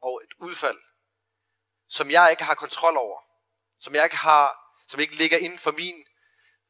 [0.01, 0.79] og et udfald,
[1.89, 3.23] som jeg ikke har kontrol over,
[3.79, 6.07] som jeg ikke har, som ikke ligger inden for min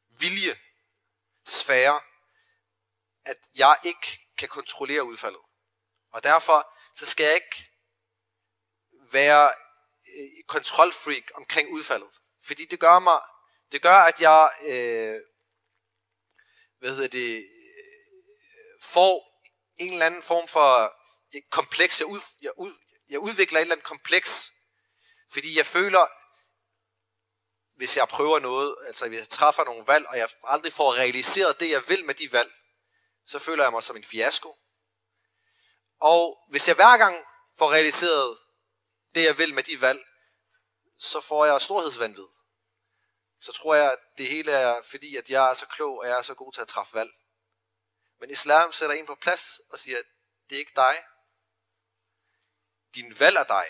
[0.09, 0.61] vilje,
[1.47, 2.01] sfære,
[3.25, 5.41] at jeg ikke kan kontrollere udfaldet.
[6.13, 7.71] Og derfor så skal jeg ikke
[9.13, 9.53] være
[10.19, 12.09] øh, kontrolfreak omkring udfaldet.
[12.47, 13.21] Fordi det gør mig,
[13.73, 15.21] det gør, at jeg, øh,
[16.79, 19.43] hvad hedder det, øh, får
[19.77, 20.97] en eller anden form for
[21.51, 22.01] kompleks.
[22.01, 22.73] Jeg, ud, jeg, ud,
[23.09, 24.53] jeg udvikler et eller andet kompleks,
[25.33, 26.07] fordi jeg føler,
[27.77, 31.61] hvis jeg prøver noget, altså hvis jeg træffer nogle valg, og jeg aldrig får realiseret
[31.61, 32.53] det, jeg vil med de valg,
[33.27, 34.57] så føler jeg mig som en fiasko.
[36.01, 37.27] Og hvis jeg hver gang
[37.59, 38.39] får realiseret
[39.15, 40.05] det, jeg vil med de valg,
[40.99, 42.29] så får jeg storhedsvandvid.
[43.41, 46.19] Så tror jeg, at det hele er fordi, at jeg er så klog, og jeg
[46.19, 47.11] er så god til at træffe valg.
[48.21, 50.05] Men islam sætter en på plads og siger, at
[50.49, 51.05] det er ikke dig.
[52.95, 53.67] Din valg er dig,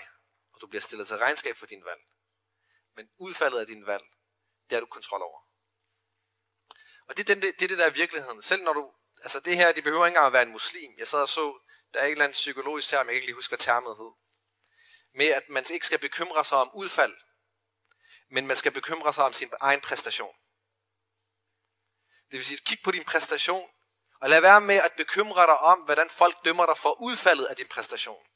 [0.55, 2.01] og du bliver stillet til regnskab for din valg.
[2.96, 4.04] Men udfaldet af din valg,
[4.70, 5.40] det har du kontrol over.
[7.09, 8.42] Og det er, den, det, det, er det, der er virkeligheden.
[8.42, 10.94] Selv når du, altså det her, det behøver ikke engang at være en muslim.
[10.98, 11.59] Jeg sad og så,
[11.94, 14.12] der er et eller andet psykologisk term, jeg kan ikke lige huske, hvad termet hed.
[15.14, 17.14] Med at man ikke skal bekymre sig om udfald,
[18.30, 20.35] men man skal bekymre sig om sin egen præstation.
[22.30, 23.70] Det vil sige, kig på din præstation,
[24.20, 27.56] og lad være med at bekymre dig om, hvordan folk dømmer dig for udfaldet af
[27.56, 28.26] din præstation.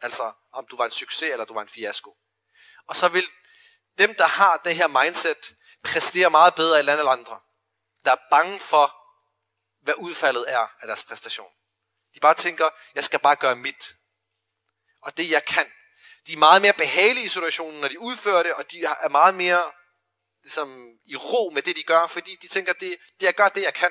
[0.00, 2.16] Altså, om du var en succes eller du var en fiasko.
[2.86, 3.24] Og så vil
[3.98, 7.40] dem, der har det her mindset, præsterer meget bedre end andre andre.
[8.04, 8.94] Der er bange for,
[9.82, 11.52] hvad udfaldet er af deres præstation.
[12.14, 13.96] De bare tænker, jeg skal bare gøre mit.
[15.02, 15.72] Og det jeg kan.
[16.26, 19.34] De er meget mere behagelige i situationen, når de udfører det, og de er meget
[19.34, 19.72] mere
[20.42, 23.62] ligesom, i ro med det, de gør, fordi de tænker, det, det jeg gør, det
[23.62, 23.90] jeg kan.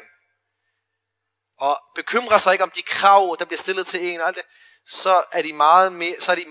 [1.58, 4.46] Og bekymrer sig ikke om de krav, der bliver stillet til en og alt det,
[4.86, 6.46] så er de meget mere, så er de,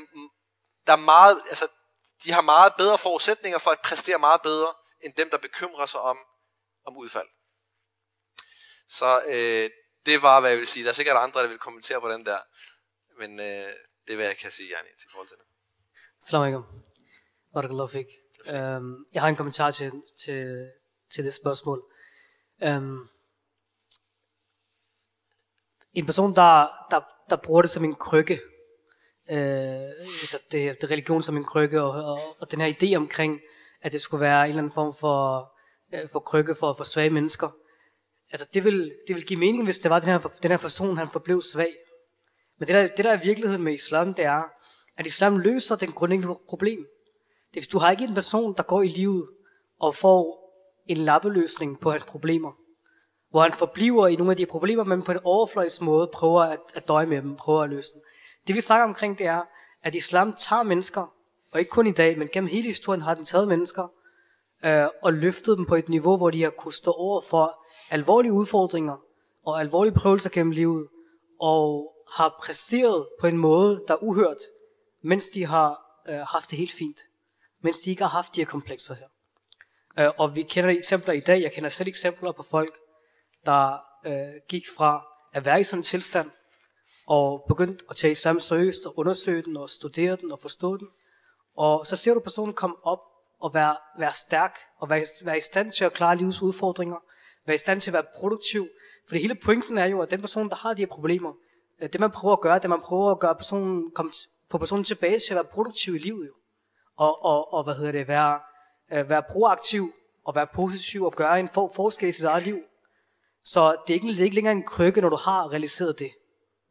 [0.86, 1.68] der er meget, altså,
[2.24, 6.00] de har meget bedre forudsætninger for at præstere meget bedre, end dem, der bekymrer sig
[6.00, 6.18] om,
[6.86, 7.28] om udfald.
[8.88, 9.70] Så øh,
[10.06, 10.84] det var, hvad jeg vil sige.
[10.84, 12.38] Der er sikkert andre, der vil kommentere på den der.
[13.18, 13.70] Men øh,
[14.04, 15.46] det er, hvad jeg kan sige, Jani, til forhold til det.
[16.20, 16.64] Salam alaikum.
[17.54, 18.06] Barakallahu fik.
[18.52, 19.92] Um, jeg har en kommentar til,
[20.24, 20.70] til,
[21.14, 21.82] til det spørgsmål.
[22.66, 23.08] Um,
[25.92, 28.40] en person, der, der, der bruger det som en krykke,
[29.30, 33.40] øh, altså det, det religion som en krykke, og, og, og den her idé omkring,
[33.82, 35.52] at det skulle være en eller anden form for,
[35.94, 37.48] øh, for krykke for, for svage mennesker,
[38.30, 40.96] altså det vil, det vil give mening, hvis det var den her, den her person,
[40.96, 41.74] han forblev svag.
[42.58, 44.42] Men det der, det der er virkeligheden med islam, det er,
[44.96, 46.78] at islam løser den grundlæggende problem.
[47.50, 49.28] Det er, hvis du har ikke en person, der går i livet
[49.80, 50.40] og får
[50.86, 52.52] en lappeløsning på hans problemer,
[53.30, 56.60] hvor han forbliver i nogle af de problemer, men på en overfløjs måde prøver at,
[56.74, 58.02] at døje med dem, prøver at løse dem.
[58.46, 59.42] Det vi snakker omkring, det er,
[59.82, 61.14] at islam tager mennesker,
[61.52, 63.88] og ikke kun i dag, men gennem hele historien har den taget mennesker,
[64.64, 68.32] øh, og løftet dem på et niveau, hvor de har kunnet stå over for alvorlige
[68.32, 68.96] udfordringer
[69.46, 70.88] og alvorlige prøvelser gennem livet,
[71.40, 74.38] og har præsteret på en måde, der er uhørt,
[75.02, 77.00] mens de har øh, haft det helt fint.
[77.62, 79.08] Mens de ikke har haft de her komplekser her.
[79.98, 82.78] Øh, og vi kender eksempler i dag, jeg kender selv eksempler på folk,
[83.46, 86.30] der øh, gik fra at være i sådan en tilstand,
[87.10, 90.88] og begyndt at tage islam seriøst og undersøge den og studere den og forstå den.
[91.56, 93.00] Og så ser du personen komme op
[93.40, 96.96] og være, være stærk og være, være i stand til at klare livets udfordringer,
[97.46, 98.68] være i stand til at være produktiv.
[99.08, 101.32] For hele pointen er jo, at den person, der har de her problemer,
[101.82, 104.12] øh, det man prøver at gøre, det man prøver at gøre personen, komme,
[104.50, 106.26] få personen tilbage til at være produktiv i livet.
[106.26, 106.32] Jo.
[106.96, 108.40] Og, og, og hvad hedder det, være,
[108.92, 109.92] øh, være proaktiv
[110.24, 112.58] og være positiv og gøre en for, forskel i sit eget liv.
[113.44, 116.10] Så det er, ikke, det er ikke længere en krykke, når du har realiseret det.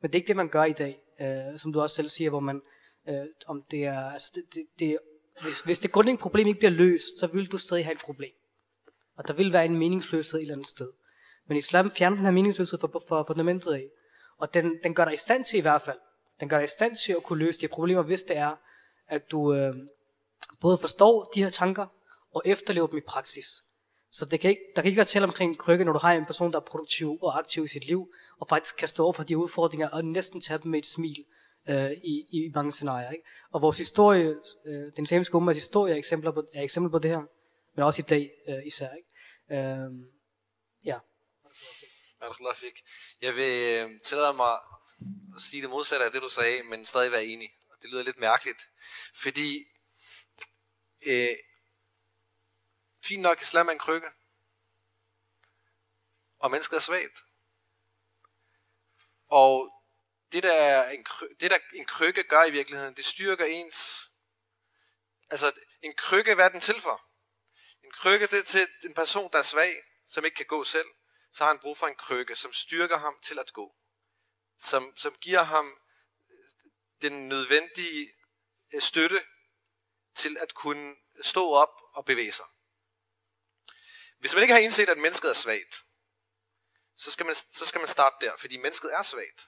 [0.02, 2.30] Men det er ikke det, man gør i dag, øh, som du også selv siger,
[2.30, 2.62] hvor man,
[3.10, 4.98] øh, om det er, altså det, det, det,
[5.42, 8.34] hvis, hvis det grundlæggende problem ikke bliver løst, så vil du stadig have et problem.
[9.16, 10.92] Og der vil være en meningsløshed et eller andet sted.
[11.48, 13.90] Men islam fjerner den her meningsløshed for, for fundamentet af.
[14.38, 15.98] Og den, den gør dig i stand til i hvert fald.
[16.40, 18.56] Den gør dig i stand til at kunne løse de problemer, hvis det er,
[19.08, 19.76] at du øh,
[20.62, 21.86] både forstår de her tanker,
[22.34, 23.64] og efterlever dem i praksis.
[24.12, 26.26] Så det kan ikke, der kan ikke være tale omkring krykke, når du har en
[26.26, 29.24] person, der er produktiv og aktiv i sit liv, og faktisk kan stå over for
[29.24, 31.26] de udfordringer, og næsten tage dem med et smil
[31.70, 33.12] øh, i, i mange scenarier.
[33.12, 33.24] Ikke?
[33.52, 37.12] Og vores historie, øh, den islamiske ummas historie er eksempler på, er eksempler på det
[37.12, 37.22] her,
[37.76, 38.90] men også i dag øh, især.
[38.94, 39.10] Ikke?
[39.52, 39.92] Øh,
[40.86, 40.98] ja.
[43.22, 44.54] Jeg vil øh, tillade mig
[45.36, 47.50] at sige det modsatte af det, du sagde, men stadig være enig.
[47.70, 48.62] Og det lyder lidt mærkeligt,
[49.16, 49.66] fordi
[51.08, 51.36] øh,
[53.10, 54.08] Fint nok, islam er en krykke.
[56.40, 57.24] Og mennesket er svagt.
[59.28, 59.74] Og
[60.32, 61.06] det der, en,
[61.40, 64.10] det der en krykke gør i virkeligheden, det styrker ens...
[65.30, 67.06] Altså, en krykke, hvad er den til for?
[67.84, 70.88] En krykke, det er til en person, der er svag, som ikke kan gå selv.
[71.32, 73.76] Så har han brug for en krykke, som styrker ham til at gå.
[74.58, 75.80] Som, som giver ham
[77.02, 78.14] den nødvendige
[78.74, 79.26] øh, støtte
[80.16, 82.46] til at kunne stå op og bevæge sig.
[84.20, 85.84] Hvis man ikke har indset, at mennesket er svagt,
[86.98, 89.48] så skal man, så skal man starte der, fordi mennesket er svagt.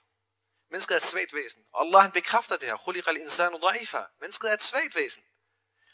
[0.71, 1.63] Mennesket er et svagt væsen.
[1.73, 2.77] Og Allah han bekræfter det her.
[2.77, 4.03] Khuliqal insanu da'ifa.
[4.21, 5.23] Mennesket er et svagt væsen.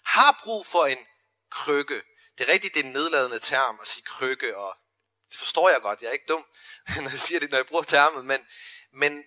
[0.06, 1.06] Har brug for en
[1.52, 2.04] krykke.
[2.38, 4.78] Det er rigtigt, det er en nedladende term at sige krykke, og
[5.30, 6.02] det forstår jeg godt.
[6.02, 6.46] Jeg er ikke dum,
[7.04, 8.26] når jeg siger det, når jeg bruger termet.
[8.26, 8.48] Men,
[8.92, 9.24] men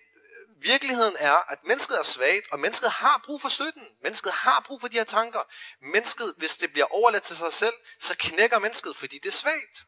[0.61, 3.87] virkeligheden er, at mennesket er svagt, og mennesket har brug for støtten.
[4.03, 5.39] Mennesket har brug for de her tanker.
[5.81, 9.85] Mennesket, hvis det bliver overladt til sig selv, så knækker mennesket, fordi det er svagt.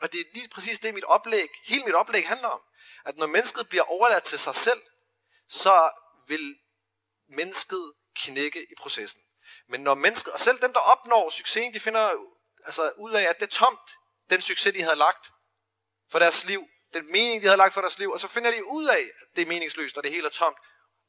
[0.00, 2.60] Og det er lige præcis det, mit oplæg, hele mit oplæg handler om.
[3.04, 4.80] At når mennesket bliver overladt til sig selv,
[5.48, 5.90] så
[6.26, 6.58] vil
[7.28, 9.22] mennesket knække i processen.
[9.68, 12.10] Men når mennesket, og selv dem, der opnår succesen, de finder
[12.64, 13.90] altså, ud af, at det er tomt,
[14.30, 15.30] den succes, de havde lagt
[16.10, 18.64] for deres liv, den mening, de havde lagt for deres liv, og så finder de
[18.64, 20.58] ud af, at det er meningsløst, og det hele er tomt,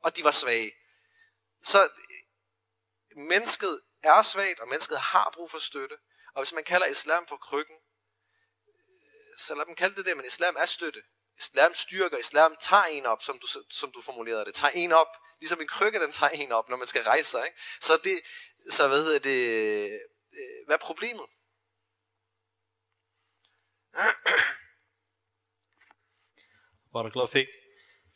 [0.03, 0.71] og de var svage.
[1.63, 1.89] Så
[3.15, 5.97] mennesket er svagt, og mennesket har brug for støtte.
[6.35, 7.75] Og hvis man kalder islam for krykken,
[9.37, 11.03] så lad dem kalde det det, men islam er støtte.
[11.37, 14.53] Islam styrker, islam tager en op, som du, som du formulerede det.
[14.53, 15.07] Tager en op,
[15.39, 17.45] ligesom en krykke, den tager en op, når man skal rejse sig.
[17.45, 17.61] Ikke?
[17.81, 18.21] Så, det,
[18.69, 19.49] så hvad hedder det,
[19.83, 19.99] øh,
[20.65, 21.25] hvad er problemet?
[26.93, 27.47] Var der glad fik?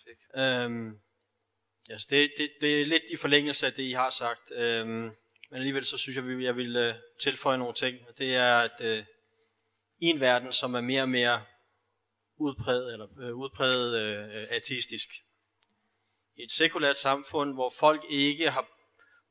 [0.06, 0.18] Fik.
[0.36, 1.00] Øhm,
[1.90, 4.52] altså det, det, det er lidt i forlængelse af det, I har sagt.
[4.52, 5.12] Øhm,
[5.50, 7.98] men alligevel så synes jeg, at jeg vil uh, tilføje nogle ting.
[8.18, 9.06] Det er, at uh,
[10.00, 11.44] i en verden, som er mere og mere
[12.38, 13.90] udpræget, eller, uh, udpræget
[14.26, 15.10] uh, ateistisk,
[16.36, 18.68] i et sekulært samfund, hvor folk ikke har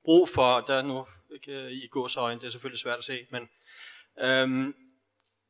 [0.04, 3.48] brug for, der er nu ikke, i gåsøjne, det er selvfølgelig svært at se, men
[4.20, 4.74] øhm,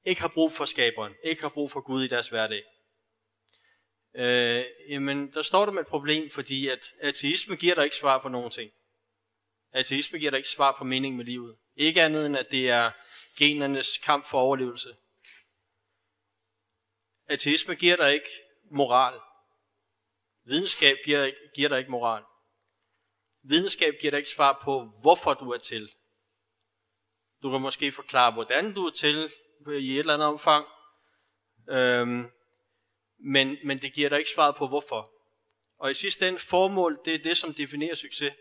[0.06, 2.62] ikke har brug for skaberen, ikke har brug for Gud i deres hverdag.
[4.16, 8.18] Øh, jamen, der står der med et problem, fordi at ateisme giver dig ikke svar
[8.18, 8.70] på nogen ting.
[9.72, 11.56] Ateisme giver dig ikke svar på mening med livet.
[11.76, 12.90] Ikke andet end, at det er
[13.38, 14.96] genernes kamp for overlevelse.
[17.28, 18.28] Ateisme giver dig ikke
[18.70, 19.20] moral.
[20.44, 22.22] Videnskab giver, giver dig ikke moral.
[23.42, 25.92] Videnskab giver dig ikke svar på, hvorfor du er til.
[27.42, 29.32] Du kan måske forklare, hvordan du er til
[29.66, 30.66] i et eller andet omfang.
[31.68, 32.30] Øhm,
[33.26, 35.12] men, men det giver dig ikke svaret på, hvorfor.
[35.78, 38.32] Og i sidste ende, formål, det er det, som definerer succes.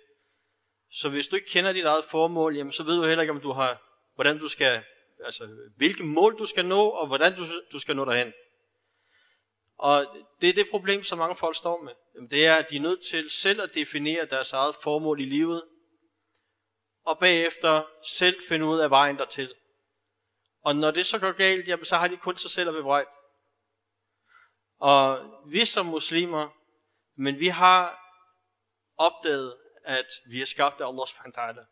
[0.92, 3.42] Så hvis du ikke kender dit eget formål, jamen, så ved du heller ikke, om
[3.42, 4.84] du har, hvordan du skal,
[5.26, 8.34] altså, hvilke mål du skal nå, og hvordan du, du skal nå derhen.
[9.78, 10.06] Og
[10.42, 11.94] det er det problem, som mange folk står med.
[12.16, 15.26] Jamen, Det er, at de er nødt til selv at definere deres eget formål i
[15.26, 15.64] livet,
[17.06, 19.54] og bagefter selv finde ud af vejen dertil.
[20.62, 23.10] Og når det så går galt, jamen, så har de kun sig selv at bebrejde.
[24.80, 26.50] Og vi som muslimer,
[27.16, 28.00] men vi har
[28.98, 31.66] opdaget, at vi er skabt af Allah subhanahu wa ta'ala.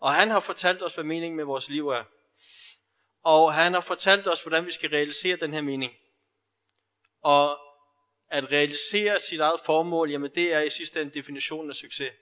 [0.00, 2.04] Og han har fortalt os, hvad meningen med vores liv er.
[3.24, 5.92] Og han har fortalt os, hvordan vi skal realisere den her mening.
[7.22, 7.58] Og
[8.30, 12.12] at realisere sit eget formål, jamen det er i sidste ende definitionen af succes.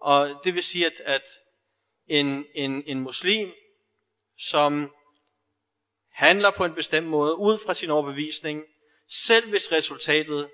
[0.00, 1.22] Og det vil sige, at, at
[2.06, 3.52] en, en, en muslim,
[4.38, 4.94] som
[6.10, 8.64] handler på en bestemt måde, ud fra sin overbevisning,
[9.12, 10.50] selv hvis resultatet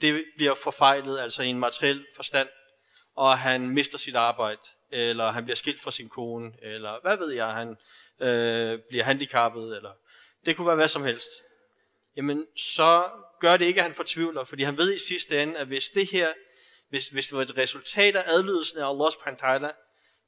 [0.00, 2.48] det bliver forfejlet, altså i en materiel forstand,
[3.16, 7.32] og han mister sit arbejde, eller han bliver skilt fra sin kone, eller hvad ved
[7.32, 7.76] jeg, han
[8.20, 9.92] øh, bliver handicappet, eller
[10.46, 11.28] det kunne være hvad som helst.
[12.16, 15.66] Jamen, så gør det ikke, at han fortvivler, fordi han ved i sidste ende, at
[15.66, 16.28] hvis det her,
[16.88, 19.72] hvis, hvis det var et resultat af adlydelsen af Allahs pantala,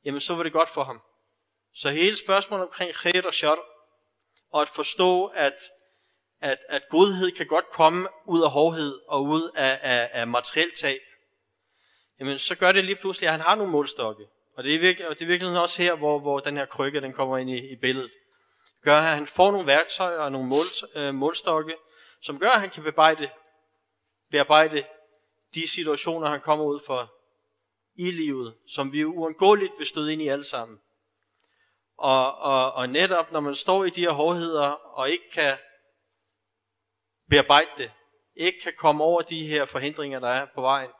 [0.04, 1.00] jamen så var det godt for ham.
[1.74, 3.58] Så hele spørgsmålet omkring khed og shar,
[4.52, 5.54] og at forstå, at
[6.40, 10.74] at, at godhed kan godt komme ud af hårdhed og ud af, af, af materielt
[10.78, 11.00] tab,
[12.20, 14.26] jamen så gør det lige pludselig, at han har nogle målstokke.
[14.56, 17.00] Og det er virkelig, og det er virkelig også her, hvor, hvor den her krykke
[17.00, 18.10] den kommer ind i, i billedet.
[18.82, 20.64] Gør, at han får nogle værktøjer og nogle mål,
[20.96, 21.74] øh, målstokke,
[22.22, 23.30] som gør, at han kan bearbejde,
[24.30, 24.84] bearbejde
[25.54, 27.12] de situationer, han kommer ud for
[27.94, 30.78] i livet, som vi uundgåeligt vil støde ind i alle sammen.
[31.98, 35.52] Og, og, og netop når man står i de her hårdheder, og ikke kan
[37.30, 37.92] bearbejde det,
[38.36, 40.90] ikke kan komme over de her forhindringer, der er på vejen,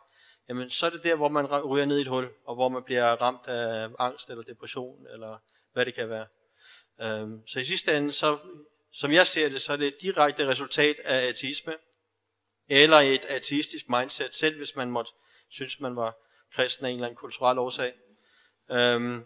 [0.49, 2.83] jamen så er det der, hvor man ryger ned i et hul, og hvor man
[2.83, 5.39] bliver ramt af angst eller depression, eller
[5.73, 6.27] hvad det kan være.
[7.01, 8.39] Øhm, så i sidste ende, så,
[8.93, 11.75] som jeg ser det, så er det et direkte resultat af ateisme,
[12.69, 15.13] eller et ateistisk mindset, selv hvis man måtte
[15.49, 16.17] synes, man var
[16.53, 17.93] kristen af en eller anden kulturel årsag.
[18.71, 19.25] Øhm,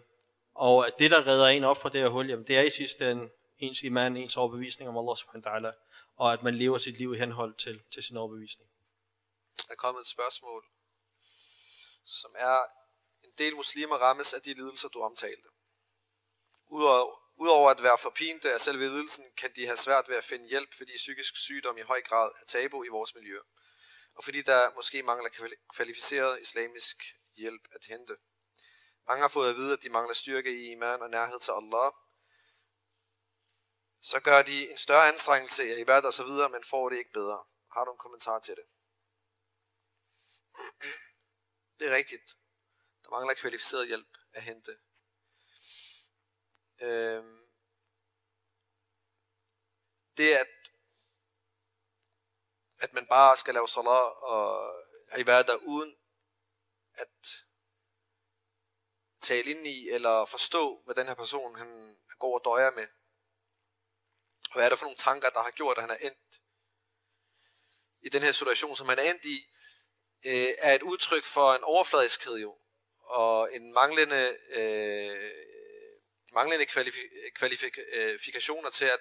[0.55, 2.69] og at det, der redder en op fra det her hul, jamen, det er i
[2.69, 3.29] sidste ende
[3.59, 5.73] ens iman, ens overbevisning om Allah subhanahu wa ta'ala
[6.15, 8.69] og at man lever sit liv i henhold til, til sin overbevisning.
[9.57, 10.65] Der er kommet et spørgsmål,
[12.05, 12.59] som er,
[13.23, 15.49] en del muslimer rammes af de lidelser, du omtalte.
[16.67, 20.49] Udover, udover at være forpinte af selve lidelsen, kan de have svært ved at finde
[20.49, 23.39] hjælp, fordi psykisk sygdom i høj grad er tabu i vores miljø.
[24.15, 25.29] Og fordi der måske mangler
[25.75, 26.97] kvalificeret islamisk
[27.35, 28.17] hjælp at hente.
[29.07, 31.91] Mange har fået at vide, at de mangler styrke i iman og nærhed til Allah,
[34.11, 37.11] så gør de en større anstrengelse i hvert og så videre, men får det ikke
[37.13, 37.45] bedre.
[37.71, 38.65] Har du en kommentar til det?
[41.79, 42.37] Det er rigtigt.
[43.03, 44.77] Der mangler kvalificeret hjælp at hente.
[46.81, 47.47] Øhm,
[50.17, 50.47] det at
[52.79, 54.73] at man bare skal lave salat og
[55.17, 55.95] ibadah uden
[56.93, 57.45] at
[59.19, 62.87] tale ind i eller forstå, hvad den her person han går og døjer med,
[64.55, 66.41] og hvad er det for nogle tanker, der har gjort, at han er endt
[68.01, 69.37] i den her situation, som han er endt i,
[70.25, 72.57] øh, er et udtryk for en overfladiskhed jo,
[72.99, 75.31] og en manglende, øh,
[76.33, 78.99] manglende kvalif- øh, kvalifikationer til at,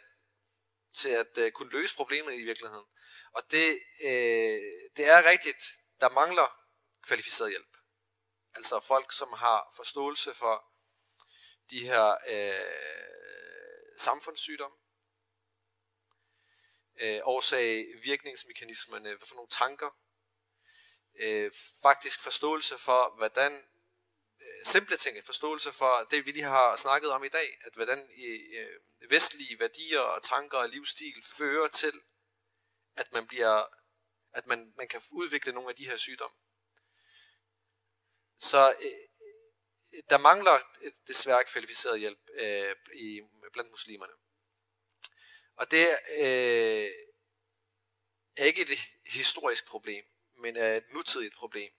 [0.95, 2.87] til at øh, kunne løse problemet i virkeligheden.
[3.33, 3.69] Og det,
[4.05, 4.61] øh,
[4.97, 5.63] det er rigtigt,
[6.01, 6.49] der mangler
[7.07, 7.77] kvalificeret hjælp.
[8.55, 10.65] Altså folk, som har forståelse for
[11.71, 14.84] de her øh, samfundssygdomme,
[17.01, 19.91] øh, årsag, virkningsmekanismerne, hvad for nogle tanker,
[21.21, 23.53] øh, faktisk forståelse for, hvordan
[24.41, 27.99] øh, simple ting, forståelse for det, vi lige har snakket om i dag, at hvordan
[27.99, 28.81] øh, øh
[29.11, 31.93] vestlige værdier og tanker og livsstil fører til,
[32.97, 33.65] at man bliver,
[34.33, 36.37] at man, man kan udvikle nogle af de her sygdomme.
[38.39, 43.21] Så øh, der mangler øh, desværre kvalificeret hjælp øh, i,
[43.53, 44.13] blandt muslimerne.
[45.57, 45.89] Og det
[46.19, 46.91] øh,
[48.37, 50.05] er ikke et historisk problem,
[50.39, 51.73] men er et nutidigt problem,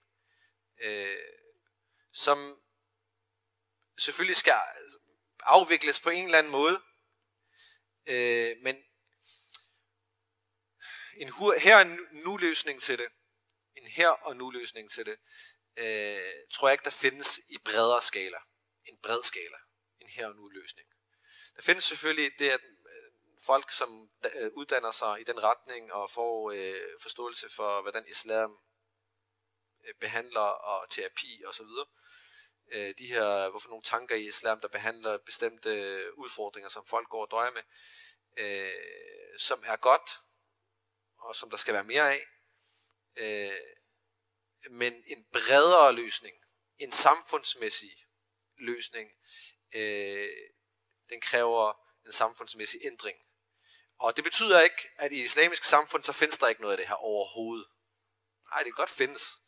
[0.80, 1.18] øh,
[2.12, 2.62] som
[3.98, 4.54] selvfølgelig skal
[5.42, 6.82] afvikles på en eller anden måde,
[8.06, 8.84] øh, men
[11.16, 13.08] en her og nu løsning til det,
[13.76, 15.16] en her og nu løsning til det,
[15.76, 18.38] øh, tror jeg ikke, der findes i bredere skala.
[18.84, 19.58] En bred skala.
[19.98, 20.88] En her og nu løsning.
[21.56, 22.60] Der findes selvfølgelig det, at
[23.40, 28.58] folk, som øh, uddanner sig i den retning og får øh, forståelse for, hvordan islam
[29.86, 31.64] øh, behandler og terapi osv.
[31.64, 31.88] Og
[32.72, 37.08] øh, de her, hvorfor nogle tanker i islam, der behandler bestemte øh, udfordringer, som folk
[37.08, 37.62] går og døjer med,
[38.36, 40.10] øh, som er godt,
[41.18, 42.26] og som der skal være mere af.
[43.16, 43.60] Øh,
[44.70, 46.36] men en bredere løsning,
[46.78, 47.96] en samfundsmæssig
[48.58, 49.10] løsning,
[49.74, 50.28] øh,
[51.08, 53.18] den kræver en samfundsmæssig ændring.
[53.98, 56.88] Og det betyder ikke, at i islamiske samfund, så findes der ikke noget af det
[56.88, 57.66] her overhovedet.
[58.50, 59.42] Nej, det kan godt findes.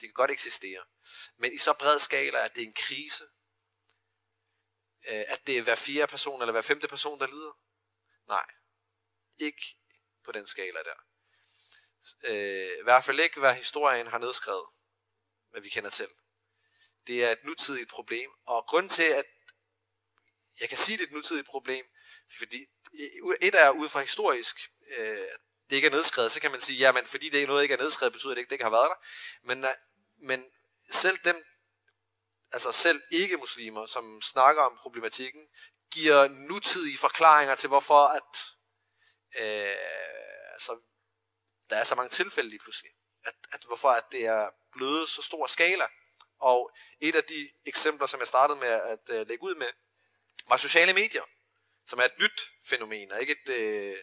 [0.00, 0.84] Det kan godt eksistere.
[1.36, 3.24] Men i så bred skala, at det er en krise,
[5.08, 7.58] øh, at det er hver fjerde person eller hver femte person, der lider.
[8.28, 8.46] Nej,
[9.38, 9.76] ikke
[10.24, 10.98] på den skala der.
[12.24, 14.66] Øh, I hvert fald ikke, hvad historien har nedskrevet,
[15.50, 16.08] hvad vi kender til.
[17.06, 19.24] Det er et nutidigt problem, og grund til, at
[20.60, 21.86] jeg kan sige, det er et nutidigt problem,
[22.38, 22.66] fordi
[23.40, 24.56] et er ud fra historisk,
[24.96, 25.26] øh,
[25.70, 27.74] det ikke er nedskrevet, så kan man sige, ja, men fordi det er noget ikke
[27.74, 29.06] er nedskrevet, betyder det ikke, det ikke har været der.
[29.46, 29.70] Men, øh,
[30.16, 30.44] men
[30.90, 31.44] selv dem,
[32.52, 35.48] altså selv ikke-muslimer, som snakker om problematikken,
[35.90, 38.32] giver nutidige forklaringer til, hvorfor at,
[39.36, 39.76] øh,
[40.52, 40.78] altså,
[41.70, 42.90] der er så mange tilfælde lige pludselig.
[43.24, 45.86] At, at hvorfor at det er blevet så stor skala.
[46.40, 49.66] Og et af de eksempler, som jeg startede med at øh, lægge ud med,
[50.48, 51.22] var sociale medier
[51.86, 53.48] som er et nyt fænomen, og ikke et...
[53.48, 53.96] Øh,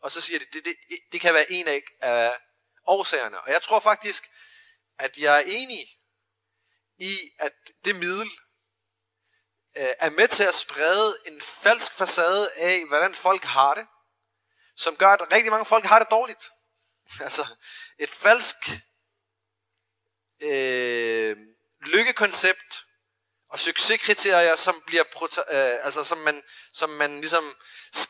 [0.00, 0.76] og så siger de, det, det,
[1.12, 2.38] det kan være en af, af
[2.86, 3.40] årsagerne.
[3.40, 4.30] Og jeg tror faktisk,
[4.98, 5.98] at jeg er enig
[6.98, 7.52] i, at
[7.84, 8.30] det middel
[9.76, 13.86] øh, er med til at sprede en falsk facade af, hvordan folk har det,
[14.76, 16.50] som gør, at rigtig mange folk har det dårligt.
[17.20, 17.46] Altså,
[17.98, 18.56] et falsk
[20.42, 21.36] øh,
[21.80, 22.85] lykkekoncept,
[23.56, 25.04] og succeskriterier, som bliver
[25.50, 26.42] øh, altså som man
[26.72, 27.56] som man ligesom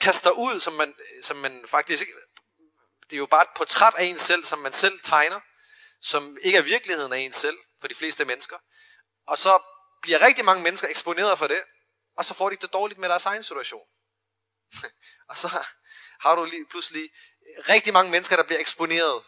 [0.01, 2.13] kaster ud, som man som man faktisk ikke
[3.11, 5.41] det er jo bare et portræt af en selv, som man selv tegner,
[6.01, 8.57] som ikke er virkeligheden af en selv for de fleste mennesker.
[9.27, 9.63] Og så
[10.03, 11.63] bliver rigtig mange mennesker eksponeret for det,
[12.17, 13.87] og så får de det dårligt med deres egen situation.
[15.31, 15.65] og så
[16.21, 17.11] har du lige pludselig
[17.69, 19.23] rigtig mange mennesker, der bliver eksponeret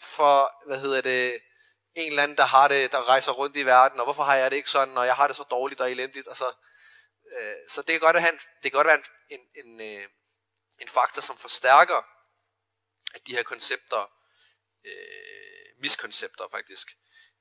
[0.00, 1.40] for, hvad hedder det,
[2.02, 4.50] en eller anden, der har det, der rejser rundt i verden, og hvorfor har jeg
[4.50, 6.52] det ikke sådan, og jeg har det så dårligt og elendigt, og så,
[7.36, 10.08] øh, så det kan godt han det kan godt være en, en, en, øh,
[10.80, 12.02] en faktor, som forstærker
[13.14, 14.12] at de her koncepter,
[14.84, 16.88] øh, miskoncepter faktisk,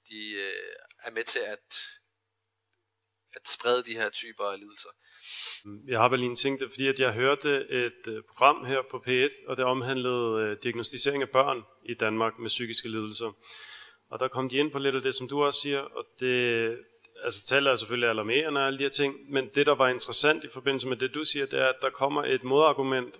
[0.09, 1.67] de øh, er med til at,
[3.33, 4.89] at sprede de her typer af lidelser.
[5.87, 8.97] Jeg har bare lige en ting, fordi at jeg hørte et øh, program her på
[9.07, 13.31] P1, og det omhandlede øh, diagnostisering af børn i Danmark med psykiske lidelser.
[14.09, 16.77] Og der kom de ind på lidt af det, som du også siger, og det,
[17.23, 20.43] altså tallet er selvfølgelig alarmerende og alle de her ting, men det, der var interessant
[20.43, 23.19] i forbindelse med det, du siger, det er, at der kommer et modargument,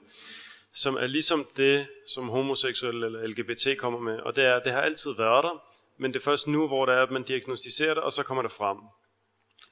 [0.74, 4.74] som er ligesom det, som homoseksuelle eller LGBT kommer med, og det er, at det
[4.74, 5.64] har altid været der,
[5.98, 8.42] men det er først nu, hvor det er, at man diagnostiserer det, og så kommer
[8.42, 8.78] det frem.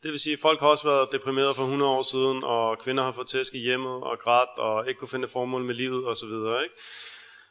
[0.04, 3.04] Det vil sige, at folk har også været deprimeret for 100 år siden, og kvinder
[3.04, 6.30] har fået tæsk i hjemmet og grædt, og ikke kunne finde formål med livet osv.
[6.64, 6.76] Ikke?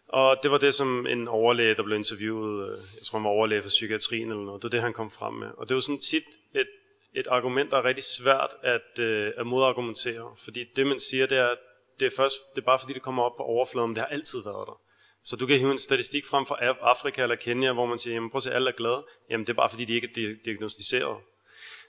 [0.09, 3.31] Og det var det, som en overlæge, der blev interviewet, øh, jeg tror han var
[3.31, 5.49] overlæge for psykiatrien eller noget, det var det, han kom frem med.
[5.57, 6.25] Og det var sådan tit
[6.55, 6.69] et,
[7.15, 10.35] et argument, der er rigtig svært at, øh, at modargumentere.
[10.45, 11.59] Fordi det, man siger, det er, at
[12.01, 14.09] det er, først, det er bare fordi, det kommer op på overfladen, men det har
[14.09, 14.81] altid været der.
[15.25, 18.31] Så du kan hive en statistik frem fra Afrika eller Kenya, hvor man siger, jamen
[18.31, 19.07] prøv at se, alle er glade.
[19.31, 21.17] Jamen det er bare fordi, de ikke er diagnostiseret.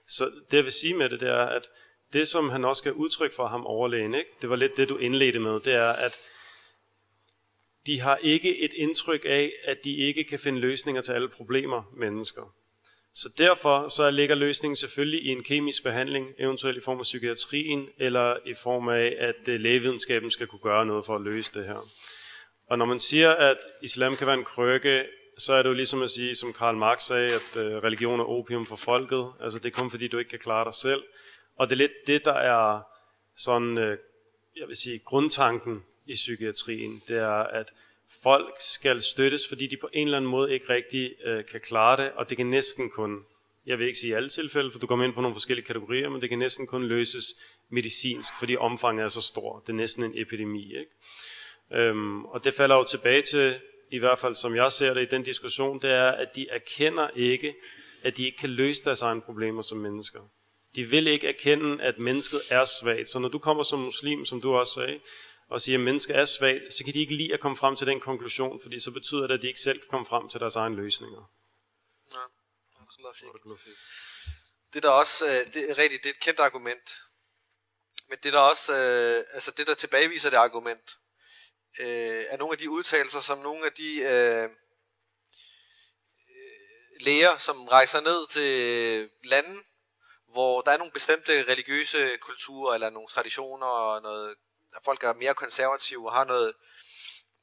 [0.07, 1.69] Så det jeg vil sige med det, det er, at
[2.13, 4.29] det som han også skal udtryk for ham overlægen, ikke?
[4.41, 6.17] det var lidt det du indledte med, det er, at
[7.85, 11.83] de har ikke et indtryk af, at de ikke kan finde løsninger til alle problemer,
[11.97, 12.53] mennesker.
[13.13, 17.89] Så derfor så ligger løsningen selvfølgelig i en kemisk behandling, eventuelt i form af psykiatrien,
[17.97, 21.65] eller i form af, at øh, lægevidenskaben skal kunne gøre noget for at løse det
[21.65, 21.87] her.
[22.69, 25.05] Og når man siger, at islam kan være en krykke,
[25.37, 28.23] så er det jo ligesom at sige, som Karl Marx sagde, at øh, religion er
[28.23, 29.31] opium for folket.
[29.41, 31.03] Altså det er kun fordi, du ikke kan klare dig selv.
[31.55, 32.81] Og det er lidt det, der er
[33.37, 33.97] sådan, øh,
[34.59, 37.01] jeg vil sige, grundtanken i psykiatrien.
[37.07, 37.73] Det er, at
[38.23, 42.03] folk skal støttes, fordi de på en eller anden måde ikke rigtig øh, kan klare
[42.03, 43.25] det, og det kan næsten kun,
[43.65, 46.09] jeg vil ikke sige i alle tilfælde, for du kommer ind på nogle forskellige kategorier,
[46.09, 47.35] men det kan næsten kun løses
[47.69, 49.59] medicinsk, fordi omfanget er så stor.
[49.59, 50.75] Det er næsten en epidemi.
[50.77, 50.91] Ikke?
[51.73, 53.59] Øhm, og det falder jo tilbage til,
[53.91, 57.09] i hvert fald som jeg ser det i den diskussion, det er, at de erkender
[57.15, 57.55] ikke,
[58.03, 60.19] at de ikke kan løse deres egne problemer som mennesker.
[60.75, 63.09] De vil ikke erkende, at mennesket er svagt.
[63.09, 64.99] Så når du kommer som muslim, som du også sagde,
[65.49, 67.87] og siger, at mennesket er svagt, så kan de ikke lide at komme frem til
[67.87, 70.55] den konklusion, fordi så betyder det, at de ikke selv kan komme frem til deres
[70.55, 71.31] egne løsninger.
[72.13, 72.19] Ja,
[74.73, 77.01] det er der også, øh, det er rigtigt, det er et kendt argument.
[78.09, 80.97] Men det der også, øh, altså det der tilbageviser det argument,
[81.79, 84.49] øh, er nogle af de udtalelser, som nogle af de øh,
[86.99, 89.63] læger, som rejser ned til lande,
[90.27, 94.35] hvor der er nogle bestemte religiøse kulturer, eller nogle traditioner, og noget,
[94.83, 96.53] folk er mere konservative, og har noget,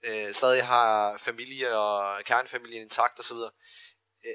[0.02, 3.36] øh, stadig har familie og kernefamilien intakt osv.
[3.36, 4.34] Øh,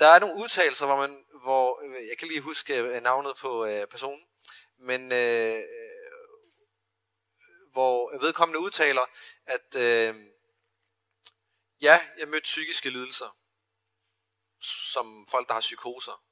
[0.00, 3.64] der er nogle udtalelser, hvor man, hvor, øh, jeg kan lige huske øh, navnet på
[3.64, 4.26] øh, personen,
[4.78, 6.12] men øh, øh,
[7.72, 9.06] hvor vedkommende udtaler,
[9.46, 10.14] at øh,
[11.80, 13.36] ja, jeg mødte psykiske lidelser,
[14.92, 16.24] som folk, der har psykoser,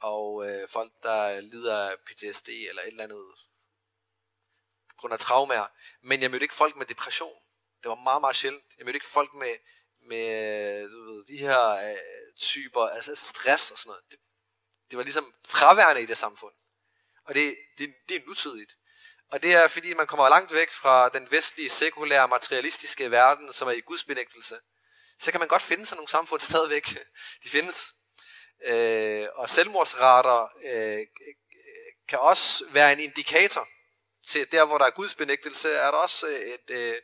[0.00, 3.34] og øh, folk, der lider af PTSD eller et eller andet
[4.94, 5.66] på grund af traumer,
[6.02, 7.38] men jeg mødte ikke folk med depression.
[7.82, 8.64] Det var meget, meget sjældent.
[8.78, 9.54] Jeg mødte ikke folk med,
[10.08, 11.96] med du ved, de her øh,
[12.40, 14.02] typer, altså, altså stress og sådan noget.
[14.10, 14.18] Det,
[14.90, 16.54] det var ligesom fraværende i det samfund.
[17.24, 18.72] Og det, det, det er nutidigt.
[19.30, 23.68] Og det er fordi, man kommer langt væk fra den vestlige, sekulære, materialistiske verden, som
[23.68, 24.58] er i gudsbenægtelse.
[25.18, 26.86] Så kan man godt finde sådan nogle samfund stadigvæk.
[27.44, 27.94] De findes.
[28.64, 31.06] Øh, og selvmordsrater øh, øh
[32.08, 33.68] kan også være en indikator
[34.28, 36.94] til der, hvor der er gudsbenægtelse, er der også øh, et, øh,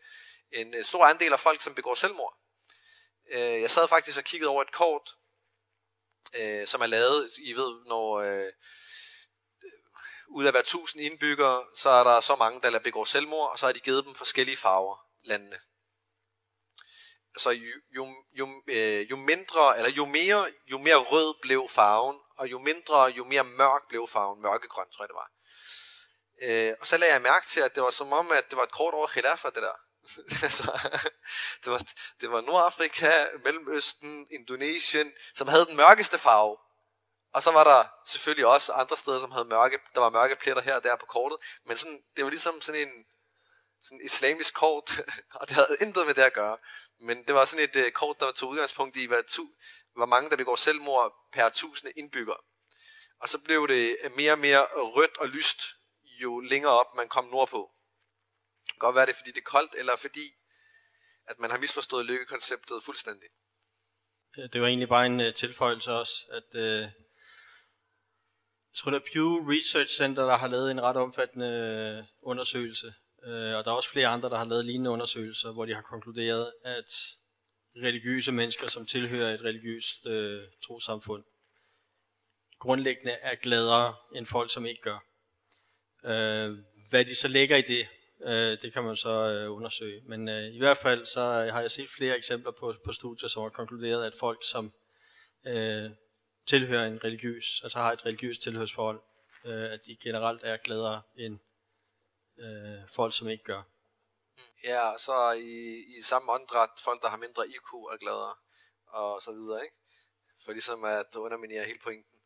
[0.53, 2.37] en øh, stor andel af folk, som begår selvmord.
[3.31, 5.17] Øh, jeg sad faktisk og kiggede over et kort,
[6.35, 8.53] øh, som er lavet, I ved, når øh,
[10.29, 13.67] ud af hver tusind indbyggere, så er der så mange, der begår selvmord, og så
[13.67, 15.61] har de givet dem forskellige farver, landene.
[17.39, 18.09] Så jo, jo,
[18.39, 23.05] jo, øh, jo mindre, eller jo mere, jo mere rød blev farven, og jo mindre,
[23.05, 25.31] jo mere mørk blev farven, mørkegrøn tror jeg det var.
[26.43, 28.63] Øh, og så lagde jeg mærke til, at det var som om, at det var
[28.63, 29.77] et kort over Khilafa, det der.
[30.47, 30.65] altså,
[31.65, 31.83] det, var,
[32.21, 36.57] det var Nordafrika, Mellemøsten, Indonesien, som havde den mørkeste farve.
[37.33, 40.63] Og så var der selvfølgelig også andre steder, som havde mørke, der var mørke pletter
[40.63, 41.39] her og der på kortet.
[41.67, 43.05] Men sådan, det var ligesom sådan en
[43.83, 44.91] sådan islamisk kort,
[45.41, 46.57] og det havde intet med det at gøre.
[47.01, 49.47] Men det var sådan et uh, kort, der tog udgangspunkt i, hvad tu,
[49.97, 52.37] hvor mange der begår selvmord per tusinde indbyggere.
[53.21, 55.61] Og så blev det mere og mere rødt og lyst,
[56.23, 57.71] jo længere op man kom nordpå.
[58.65, 60.27] Det kan godt være det, fordi det er koldt, eller fordi
[61.27, 63.29] at man har misforstået lykkekonceptet fuldstændig.
[64.39, 66.61] Øh, det var egentlig bare en uh, tilføjelse også, at uh,
[68.71, 72.95] jeg tror, det er Pew Research Center, der har lavet en ret omfattende undersøgelse,
[73.27, 75.83] uh, og der er også flere andre, der har lavet lignende undersøgelser, hvor de har
[75.83, 76.93] konkluderet, at
[77.77, 81.25] religiøse mennesker, som tilhører et religiøst uh, trosamfund,
[82.59, 85.10] grundlæggende er gladere end folk, som ikke gør.
[86.05, 86.59] Øh,
[86.91, 87.89] hvad de så lægger i det,
[88.23, 90.03] øh, det kan man så øh, undersøge.
[90.09, 93.29] Men øh, i hvert fald så øh, har jeg set flere eksempler på, på studier,
[93.29, 94.73] som har konkluderet, at folk, som
[95.47, 95.91] øh,
[96.47, 99.01] tilhører en religiøs, altså har et religiøst tilhørsforhold,
[99.45, 101.39] øh, at de generelt er gladere end
[102.39, 103.63] øh, folk, som ikke gør.
[104.65, 108.35] Ja, så i, i samme åndedræt, folk, der har mindre IQ, er gladere,
[108.87, 109.77] og så videre, ikke?
[110.45, 112.21] For ligesom at underminere hele pointen.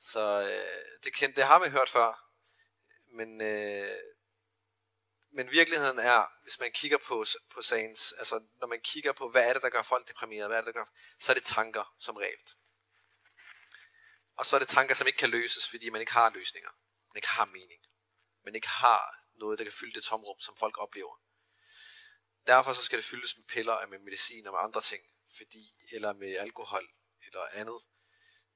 [0.00, 2.23] Så øh, det, kendte, det har man hørt før,
[3.14, 3.98] men, øh,
[5.32, 9.48] men virkeligheden er, hvis man kigger på, på sagens, altså når man kigger på, hvad
[9.48, 11.94] er det, der gør folk deprimerede, hvad er det, der gør, så er det tanker
[11.98, 12.38] som regel.
[14.36, 16.70] Og så er det tanker, som ikke kan løses, fordi man ikke har løsninger.
[17.08, 17.82] Man ikke har mening.
[18.44, 21.20] Man ikke har noget, der kan fylde det tomrum, som folk oplever.
[22.46, 25.02] Derfor så skal det fyldes med piller, med medicin og med andre ting.
[25.36, 26.88] Fordi, eller med alkohol,
[27.26, 27.80] eller andet.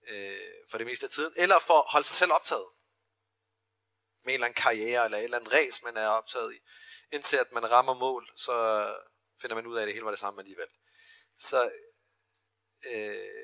[0.09, 1.33] Øh, for det meste af tiden.
[1.37, 2.69] Eller for at holde sig selv optaget
[4.25, 6.59] med en eller anden karriere, eller et eller andet race, man er optaget i.
[7.13, 8.55] Indtil at man rammer mål, så
[9.41, 10.69] finder man ud af, at det hele var det samme alligevel.
[11.39, 11.71] Så
[12.87, 13.39] øh,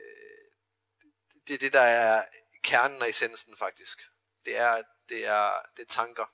[1.46, 2.24] det er det, der er
[2.62, 3.98] kernen og essensen faktisk.
[4.44, 6.26] Det er, det er, det er tanker.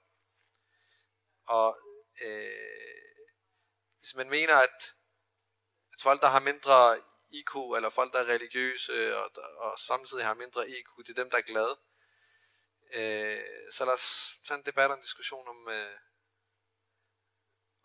[1.46, 1.78] Og
[2.22, 3.10] øh,
[3.98, 4.94] hvis man mener, at,
[5.92, 7.00] at folk, der har mindre
[7.32, 11.30] IQ, eller folk, der er religiøse, og, og samtidig har mindre IQ, det er dem,
[11.30, 11.78] der er glade.
[12.92, 15.98] Øh, så lad os tage en debat og en diskussion om, øh,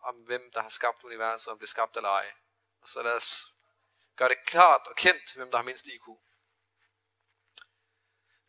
[0.00, 2.32] om hvem der har skabt universet, om det er skabt eller ej.
[2.80, 3.52] Og så lad os
[4.16, 6.06] gøre det klart og kendt, hvem der har mindst IQ.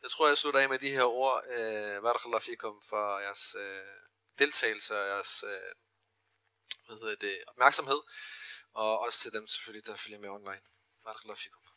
[0.02, 1.44] Jeg tror, jeg slutter af med de her ord.
[1.46, 4.00] Øh, Barakallah fikum for jeres øh,
[4.38, 5.74] deltagelse og jeres øh,
[6.86, 8.00] hvad hedder det, opmærksomhed.
[8.72, 10.62] Og også til dem selvfølgelig, der følger med online.
[11.04, 11.67] Barakallah fikum.